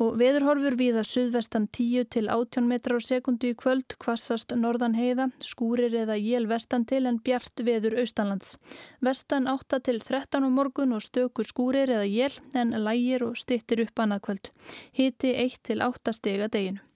og 0.00 0.16
veðurhorfur 0.20 0.76
viða 0.80 1.02
suðvestan 1.04 1.66
10 1.76 2.08
til 2.14 2.28
18 2.32 2.68
metrar 2.68 3.00
á 3.00 3.04
sekundu 3.04 3.50
í 3.52 3.56
kvöld, 3.56 3.96
kvassast 4.00 4.54
norðan 4.56 4.96
heiða, 4.96 5.28
skúrir 5.44 5.96
eða 6.02 6.16
jél 6.16 6.48
vestan 6.48 6.86
til 6.88 7.04
en 7.10 7.20
bjart 7.20 7.64
veður 7.66 7.98
austanlands. 8.00 8.56
Vestan 9.04 9.48
8 9.52 9.82
til 9.84 10.00
13 10.00 10.44
á 10.44 10.48
morgun 10.48 10.96
og 10.96 11.04
stökur 11.04 11.48
skúrir 11.48 11.92
eða 11.92 12.08
jél 12.08 12.40
en 12.56 12.76
lægir 12.84 13.28
og 13.28 13.36
stittir 13.36 13.84
upp 13.84 14.00
annað 14.00 14.24
kvöld. 14.28 14.54
Hiti 14.96 15.34
1 15.36 15.60
til 15.68 15.84
8 15.84 16.16
stega 16.16 16.48
deginu. 16.48 16.89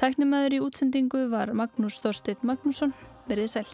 Tæknumæður 0.00 0.56
í 0.56 0.62
útsendingu 0.66 1.26
var 1.30 1.52
Magnús 1.54 2.00
Þorstedt 2.02 2.42
Magnússon. 2.42 2.94
Verið 3.30 3.52
sæl. 3.52 3.68